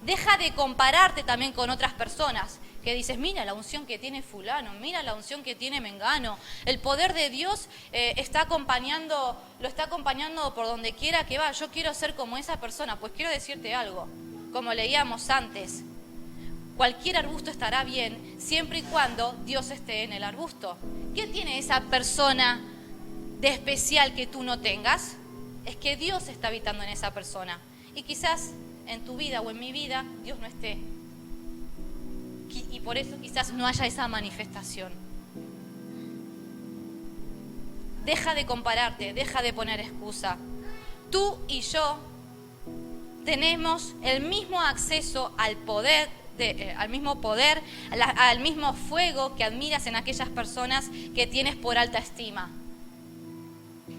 Deja 0.04 0.38
de 0.38 0.54
compararte 0.54 1.24
también 1.24 1.54
con 1.54 1.70
otras 1.70 1.94
personas 1.94 2.60
que 2.84 2.94
dices, 2.94 3.18
mira 3.18 3.46
la 3.46 3.54
unción 3.54 3.86
que 3.86 3.98
tiene 3.98 4.22
fulano, 4.22 4.74
mira 4.74 5.02
la 5.02 5.14
unción 5.14 5.44
que 5.44 5.56
tiene 5.56 5.80
Mengano. 5.80 6.38
El 6.66 6.80
poder 6.80 7.14
de 7.14 7.30
Dios 7.30 7.70
eh, 7.94 8.14
está 8.18 8.42
acompañando, 8.42 9.42
lo 9.62 9.68
está 9.68 9.86
acompañando 9.86 10.54
por 10.54 10.66
donde 10.66 10.92
quiera 10.92 11.26
que 11.26 11.38
va. 11.38 11.52
Yo 11.54 11.72
quiero 11.72 11.94
ser 11.94 12.16
como 12.16 12.38
esa 12.38 12.60
persona. 12.60 13.00
Pues 13.00 13.14
quiero 13.16 13.32
decirte 13.32 13.74
algo, 13.74 14.08
como 14.52 14.74
leíamos 14.74 15.30
antes, 15.30 15.84
cualquier 16.78 17.18
arbusto 17.18 17.52
estará 17.52 17.84
bien 17.84 18.36
siempre 18.40 18.80
y 18.80 18.82
cuando 18.84 19.34
Dios 19.46 19.70
esté 19.72 20.04
en 20.04 20.14
el 20.14 20.24
arbusto. 20.24 20.78
¿Qué 21.16 21.28
tiene 21.28 21.60
esa 21.60 21.82
persona 21.82 22.62
de 23.40 23.50
especial 23.50 24.14
que 24.16 24.28
tú 24.28 24.44
no 24.44 24.60
tengas? 24.60 25.16
Es 25.66 25.76
que 25.76 25.96
Dios 25.96 26.28
está 26.28 26.48
habitando 26.48 26.84
en 26.84 26.90
esa 26.90 27.14
persona. 27.14 27.60
Y 27.96 28.04
quizás 28.04 28.52
en 28.88 29.06
tu 29.06 29.18
vida 29.18 29.42
o 29.42 29.50
en 29.52 29.60
mi 29.60 29.72
vida 29.72 30.04
Dios 30.24 30.40
no 30.40 30.48
esté. 30.48 30.78
Y 32.72 32.80
por 32.82 32.98
eso 32.98 33.20
quizás 33.22 33.52
no 33.54 33.66
haya 33.66 33.86
esa 33.86 34.08
manifestación. 34.08 34.92
Deja 38.06 38.36
de 38.36 38.46
compararte, 38.46 39.14
deja 39.14 39.42
de 39.42 39.54
poner 39.54 39.80
excusa. 39.80 40.38
Tú 41.10 41.38
y 41.48 41.62
yo 41.62 41.98
tenemos 43.26 43.94
el 44.04 44.24
mismo 44.24 44.62
acceso 44.62 45.34
al 45.38 45.56
poder, 45.56 46.10
eh, 46.40 46.74
al 46.78 46.90
mismo 46.90 47.22
poder, 47.22 47.62
al 47.92 48.40
mismo 48.40 48.74
fuego 48.74 49.36
que 49.36 49.44
admiras 49.44 49.88
en 49.88 49.96
aquellas 49.96 50.30
personas 50.30 50.90
que 51.16 51.28
tienes 51.28 51.56
por 51.56 51.78
alta 51.78 51.98
estima. 51.98 52.50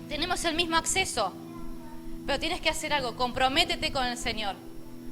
Tenemos 0.09 0.45
el 0.45 0.55
mismo 0.55 0.77
acceso, 0.77 1.33
pero 2.27 2.39
tienes 2.39 2.61
que 2.61 2.71
hacer 2.71 2.93
algo, 2.93 3.17
comprométete 3.17 3.93
con 3.93 4.05
el 4.05 4.19
Señor 4.19 4.57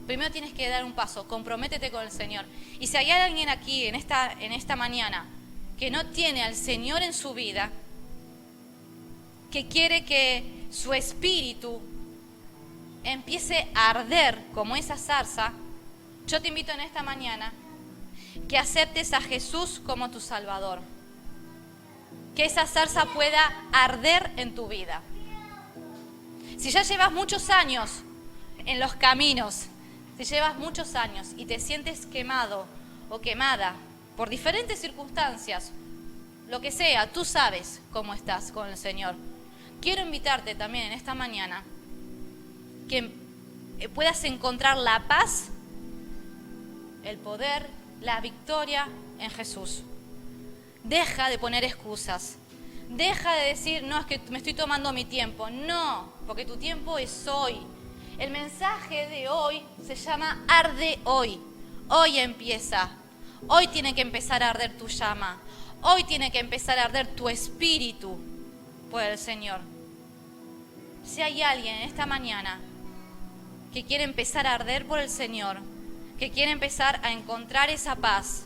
Primero 0.06 0.32
tienes 0.32 0.52
que 0.52 0.68
dar 0.68 0.84
un 0.84 0.92
paso, 0.92 1.28
comprométete 1.28 1.90
con 1.90 2.02
el 2.02 2.10
Señor. 2.10 2.44
Y 2.80 2.88
si 2.88 2.96
hay 2.96 3.10
alguien 3.10 3.48
aquí 3.48 3.86
en 3.86 3.94
esta, 3.94 4.32
en 4.40 4.52
esta 4.52 4.74
mañana 4.74 5.26
que 5.78 5.90
no 5.90 6.06
tiene 6.06 6.42
al 6.42 6.56
Señor 6.56 7.02
en 7.02 7.12
su 7.12 7.34
vida, 7.34 7.70
que 9.50 9.68
quiere 9.68 10.04
que 10.04 10.66
su 10.70 10.92
espíritu 10.92 11.80
empiece 13.04 13.68
a 13.74 13.90
arder 13.90 14.38
como 14.54 14.74
esa 14.74 14.96
zarza, 14.96 15.52
yo 16.26 16.40
te 16.40 16.48
invito 16.48 16.72
en 16.72 16.80
esta 16.80 17.02
mañana 17.02 17.52
que 18.48 18.58
aceptes 18.58 19.12
a 19.12 19.20
Jesús 19.20 19.80
como 19.84 20.10
tu 20.10 20.20
Salvador. 20.20 20.80
Que 22.34 22.44
esa 22.44 22.66
zarza 22.66 23.04
pueda 23.06 23.52
arder 23.72 24.30
en 24.36 24.54
tu 24.54 24.68
vida. 24.68 25.02
Si 26.58 26.70
ya 26.70 26.82
llevas 26.82 27.12
muchos 27.12 27.50
años 27.50 28.02
en 28.64 28.80
los 28.80 28.94
caminos, 28.94 29.66
si 30.16 30.24
llevas 30.24 30.58
muchos 30.58 30.94
años 30.94 31.28
y 31.36 31.46
te 31.46 31.58
sientes 31.58 32.06
quemado 32.06 32.66
o 33.10 33.20
quemada 33.20 33.74
por 34.16 34.30
diferentes 34.30 34.80
circunstancias, 34.80 35.72
lo 36.48 36.60
que 36.60 36.70
sea, 36.70 37.12
tú 37.12 37.24
sabes 37.24 37.80
cómo 37.92 38.14
estás 38.14 38.52
con 38.52 38.68
el 38.68 38.76
Señor. 38.76 39.14
Quiero 39.80 40.02
invitarte 40.02 40.54
también 40.54 40.86
en 40.86 40.92
esta 40.92 41.14
mañana 41.14 41.64
que 42.88 43.10
puedas 43.94 44.22
encontrar 44.24 44.76
la 44.76 45.08
paz, 45.08 45.48
el 47.04 47.18
poder, 47.18 47.68
la 48.00 48.20
victoria 48.20 48.88
en 49.18 49.30
Jesús. 49.30 49.82
Deja 50.84 51.28
de 51.28 51.38
poner 51.38 51.64
excusas. 51.64 52.36
Deja 52.88 53.34
de 53.34 53.48
decir, 53.48 53.82
no, 53.84 53.98
es 53.98 54.06
que 54.06 54.20
me 54.30 54.38
estoy 54.38 54.54
tomando 54.54 54.92
mi 54.92 55.04
tiempo. 55.04 55.48
No, 55.50 56.12
porque 56.26 56.44
tu 56.44 56.56
tiempo 56.56 56.98
es 56.98 57.26
hoy. 57.26 57.56
El 58.18 58.30
mensaje 58.30 59.08
de 59.08 59.28
hoy 59.28 59.62
se 59.86 59.94
llama 59.94 60.44
Arde 60.48 60.98
hoy. 61.04 61.40
Hoy 61.88 62.18
empieza. 62.18 62.90
Hoy 63.48 63.66
tiene 63.68 63.94
que 63.94 64.02
empezar 64.02 64.42
a 64.42 64.50
arder 64.50 64.76
tu 64.76 64.88
llama. 64.88 65.38
Hoy 65.82 66.04
tiene 66.04 66.30
que 66.30 66.38
empezar 66.38 66.78
a 66.78 66.84
arder 66.84 67.08
tu 67.08 67.28
espíritu 67.28 68.18
por 68.90 69.02
el 69.02 69.18
Señor. 69.18 69.60
Si 71.04 71.22
hay 71.22 71.42
alguien 71.42 71.76
esta 71.82 72.06
mañana 72.06 72.60
que 73.72 73.84
quiere 73.84 74.04
empezar 74.04 74.46
a 74.46 74.54
arder 74.54 74.86
por 74.86 75.00
el 75.00 75.08
Señor, 75.08 75.58
que 76.22 76.30
quiere 76.30 76.52
empezar 76.52 77.00
a 77.02 77.10
encontrar 77.10 77.68
esa 77.68 77.96
paz, 77.96 78.44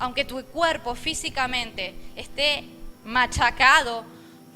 aunque 0.00 0.24
tu 0.24 0.44
cuerpo 0.46 0.96
físicamente 0.96 1.94
esté 2.16 2.64
machacado 3.04 4.04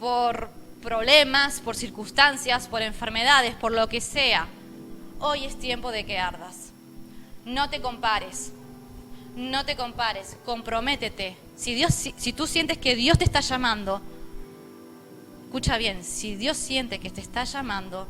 por 0.01 0.51
problemas, 0.83 1.61
por 1.61 1.77
circunstancias, 1.77 2.67
por 2.67 2.83
enfermedades, 2.83 3.55
por 3.55 3.71
lo 3.71 3.89
que 3.89 4.01
sea, 4.01 4.49
hoy 5.21 5.45
es 5.45 5.57
tiempo 5.57 5.93
de 5.93 6.05
que 6.05 6.19
ardas. 6.19 6.73
No 7.45 7.71
te 7.71 7.81
compares, 7.81 8.51
no 9.37 9.65
te 9.65 9.77
compares, 9.77 10.37
comprométete. 10.45 11.37
Si, 11.57 11.75
Dios, 11.75 11.95
si, 11.95 12.33
tú 12.33 12.49
sientes 12.49 12.77
que 12.77 12.97
Dios 12.97 13.19
te 13.19 13.25
está 13.25 13.39
llamando, 13.39 14.03
escucha 15.45 15.79
bien, 15.79 16.03
si 16.03 16.35
Dios 16.35 16.57
siente 16.57 16.99
que 16.99 17.11
te 17.11 17.21
está 17.21 17.45
llamando 17.45 18.09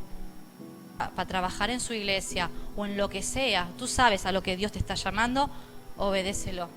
para 0.97 1.27
trabajar 1.27 1.69
en 1.69 1.79
su 1.79 1.93
iglesia 1.93 2.49
o 2.75 2.85
en 2.85 2.97
lo 2.97 3.09
que 3.09 3.21
sea, 3.21 3.69
tú 3.77 3.87
sabes 3.87 4.25
a 4.25 4.31
lo 4.31 4.41
que 4.41 4.57
Dios 4.57 4.71
te 4.71 4.79
está 4.79 4.95
llamando, 4.95 5.49
obedécelo. 5.97 6.69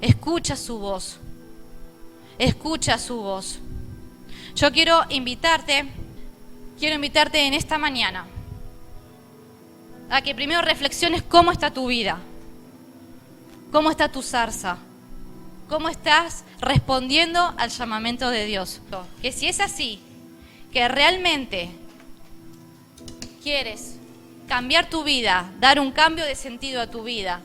Escucha 0.00 0.56
su 0.56 0.78
voz, 0.78 1.18
escucha 2.38 2.98
su 2.98 3.16
voz. 3.16 3.58
Yo 4.54 4.70
quiero 4.72 5.00
invitarte, 5.08 5.86
quiero 6.78 6.94
invitarte 6.94 7.46
en 7.46 7.54
esta 7.54 7.78
mañana 7.78 8.26
a 10.10 10.20
que 10.20 10.34
primero 10.34 10.60
reflexiones 10.60 11.22
cómo 11.22 11.52
está 11.52 11.72
tu 11.72 11.86
vida, 11.86 12.18
cómo 13.70 13.90
está 13.90 14.10
tu 14.10 14.22
zarza, 14.22 14.76
cómo 15.68 15.88
estás 15.88 16.44
respondiendo 16.60 17.54
al 17.56 17.70
llamamiento 17.70 18.28
de 18.28 18.44
Dios. 18.44 18.82
Que 19.22 19.32
si 19.32 19.46
es 19.48 19.58
así, 19.60 20.02
que 20.70 20.86
realmente 20.88 21.70
quieres 23.42 23.96
cambiar 24.48 24.88
tu 24.88 25.04
vida, 25.04 25.50
dar 25.60 25.80
un 25.80 25.92
cambio 25.92 26.24
de 26.24 26.34
sentido 26.34 26.80
a 26.80 26.86
tu 26.86 27.02
vida, 27.02 27.40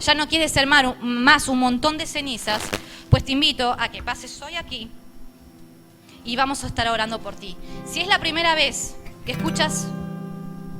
ya 0.00 0.14
no 0.14 0.28
quieres 0.28 0.52
ser 0.52 0.66
más 0.66 1.48
un 1.48 1.58
montón 1.58 1.98
de 1.98 2.06
cenizas, 2.06 2.62
pues 3.10 3.24
te 3.24 3.32
invito 3.32 3.74
a 3.78 3.88
que 3.88 4.02
pases 4.02 4.40
hoy 4.42 4.56
aquí 4.56 4.90
y 6.24 6.36
vamos 6.36 6.64
a 6.64 6.66
estar 6.66 6.88
orando 6.88 7.20
por 7.20 7.34
ti. 7.34 7.56
Si 7.86 8.00
es 8.00 8.08
la 8.08 8.18
primera 8.18 8.54
vez 8.54 8.96
que 9.24 9.32
escuchas 9.32 9.86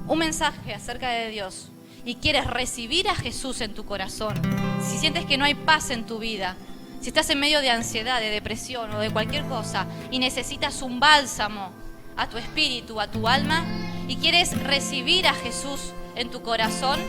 un 0.07 0.19
mensaje 0.19 0.75
acerca 0.75 1.11
de 1.11 1.31
Dios 1.31 1.69
y 2.05 2.17
quieres 2.17 2.47
recibir 2.47 3.09
a 3.09 3.15
Jesús 3.15 3.61
en 3.61 3.75
tu 3.75 3.85
corazón, 3.85 4.35
si 4.83 4.99
sientes 4.99 5.25
que 5.25 5.39
no 5.39 5.45
hay 5.45 5.55
paz 5.55 5.91
en 5.91 6.05
tu 6.05 6.19
vida, 6.19 6.57
si 7.01 7.09
estás 7.09 7.31
en 7.31 7.41
medio 7.41 7.61
de 7.61 7.71
ansiedad, 7.71 8.21
de 8.21 8.31
depresión 8.31 8.93
o 8.93 8.99
de 8.99 9.11
cualquier 9.11 9.45
cosa 9.45 9.87
y 10.11 10.19
necesitas 10.19 10.83
un 10.83 10.99
bálsamo 10.99 11.71
a 12.17 12.29
tu 12.29 12.39
espíritu, 12.39 13.01
a 13.01 13.09
tu 13.09 13.29
alma 13.29 13.65
y 14.09 14.17
quieres 14.17 14.59
recibir 14.63 15.27
a 15.27 15.35
Jesús 15.35 15.93
en 16.15 16.31
tu 16.31 16.43
corazón, 16.43 17.01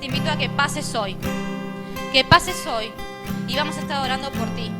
te 0.00 0.06
invito 0.06 0.30
a 0.30 0.36
que 0.36 0.48
pases 0.48 0.94
hoy. 0.94 1.16
Que 2.12 2.24
pases 2.24 2.66
hoy 2.66 2.90
y 3.46 3.56
vamos 3.56 3.76
a 3.76 3.80
estar 3.80 4.02
orando 4.02 4.30
por 4.32 4.48
ti. 4.54 4.70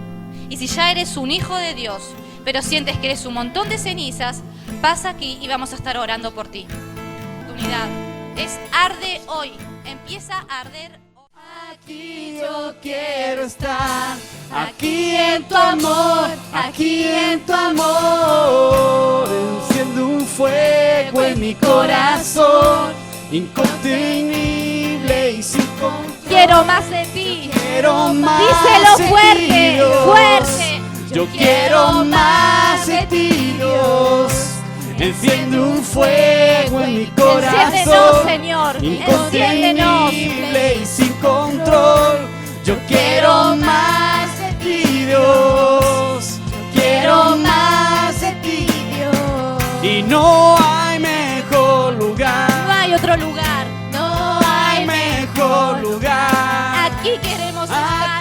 Y 0.48 0.56
si 0.56 0.66
ya 0.66 0.90
eres 0.90 1.16
un 1.16 1.30
hijo 1.30 1.54
de 1.54 1.74
Dios, 1.74 2.02
pero 2.44 2.62
sientes 2.62 2.96
que 2.98 3.06
eres 3.06 3.24
un 3.26 3.34
montón 3.34 3.68
de 3.68 3.78
cenizas, 3.78 4.42
pasa 4.80 5.10
aquí 5.10 5.38
y 5.40 5.48
vamos 5.48 5.72
a 5.72 5.76
estar 5.76 5.96
orando 5.96 6.32
por 6.32 6.48
ti. 6.48 6.66
Tu 7.46 7.52
unidad 7.52 7.88
es 8.36 8.58
arde 8.72 9.20
hoy, 9.28 9.52
empieza 9.84 10.44
a 10.48 10.60
arder 10.60 10.98
hoy. 11.14 12.39
Yo 12.70 12.76
quiero 12.80 13.42
estar, 13.42 14.16
aquí 14.54 15.16
en 15.16 15.42
tu 15.42 15.56
amor, 15.56 16.28
aquí 16.52 17.02
en 17.02 17.40
tu 17.40 17.52
amor. 17.52 19.28
Enciendo 19.68 20.06
un 20.06 20.24
fuego 20.24 21.20
en 21.20 21.40
mi 21.40 21.56
corazón, 21.56 22.92
incontenible 23.32 25.32
y 25.32 25.42
sin 25.42 25.66
control. 25.80 26.14
Quiero 26.28 26.64
más 26.64 26.88
de 26.88 27.04
ti. 27.06 27.50
Quiero 27.52 28.14
más 28.14 28.40
Díselo 28.40 28.96
de 28.98 29.08
fuerte, 29.08 29.72
Dios. 29.74 30.04
fuerte. 30.04 30.80
Yo 31.12 31.26
quiero 31.26 32.04
más 32.04 32.86
de 32.86 33.04
ti, 33.06 33.54
Dios. 33.56 34.32
Enciende 34.96 35.58
un 35.58 35.82
fuego 35.82 36.82
en 36.82 36.98
mi 36.98 37.06
corazón. 37.06 37.72
Enciéndenos, 37.72 38.22
Señor. 38.22 38.76
Enciéndenos. 38.76 40.12
Y 40.12 40.86
sin 40.86 41.12
control. 41.14 42.29
Yo 42.70 42.78
quiero 42.86 43.56
más 43.56 44.38
de 44.38 44.52
ti, 44.62 45.04
Dios. 45.06 46.38
Yo 46.52 46.80
quiero 46.80 47.36
más 47.38 48.20
de 48.20 48.30
ti, 48.44 48.66
Dios. 48.94 49.82
Y 49.82 50.04
no 50.04 50.54
hay 50.56 51.00
mejor 51.00 51.94
lugar. 51.94 52.48
No 52.68 52.72
hay 52.72 52.94
otro 52.94 53.16
lugar. 53.16 53.66
No 53.90 54.38
hay 54.46 54.86
mejor 54.86 55.80
lugar. 55.80 56.92
Aquí 56.92 57.18
queremos 57.20 57.64
estar. 57.64 58.19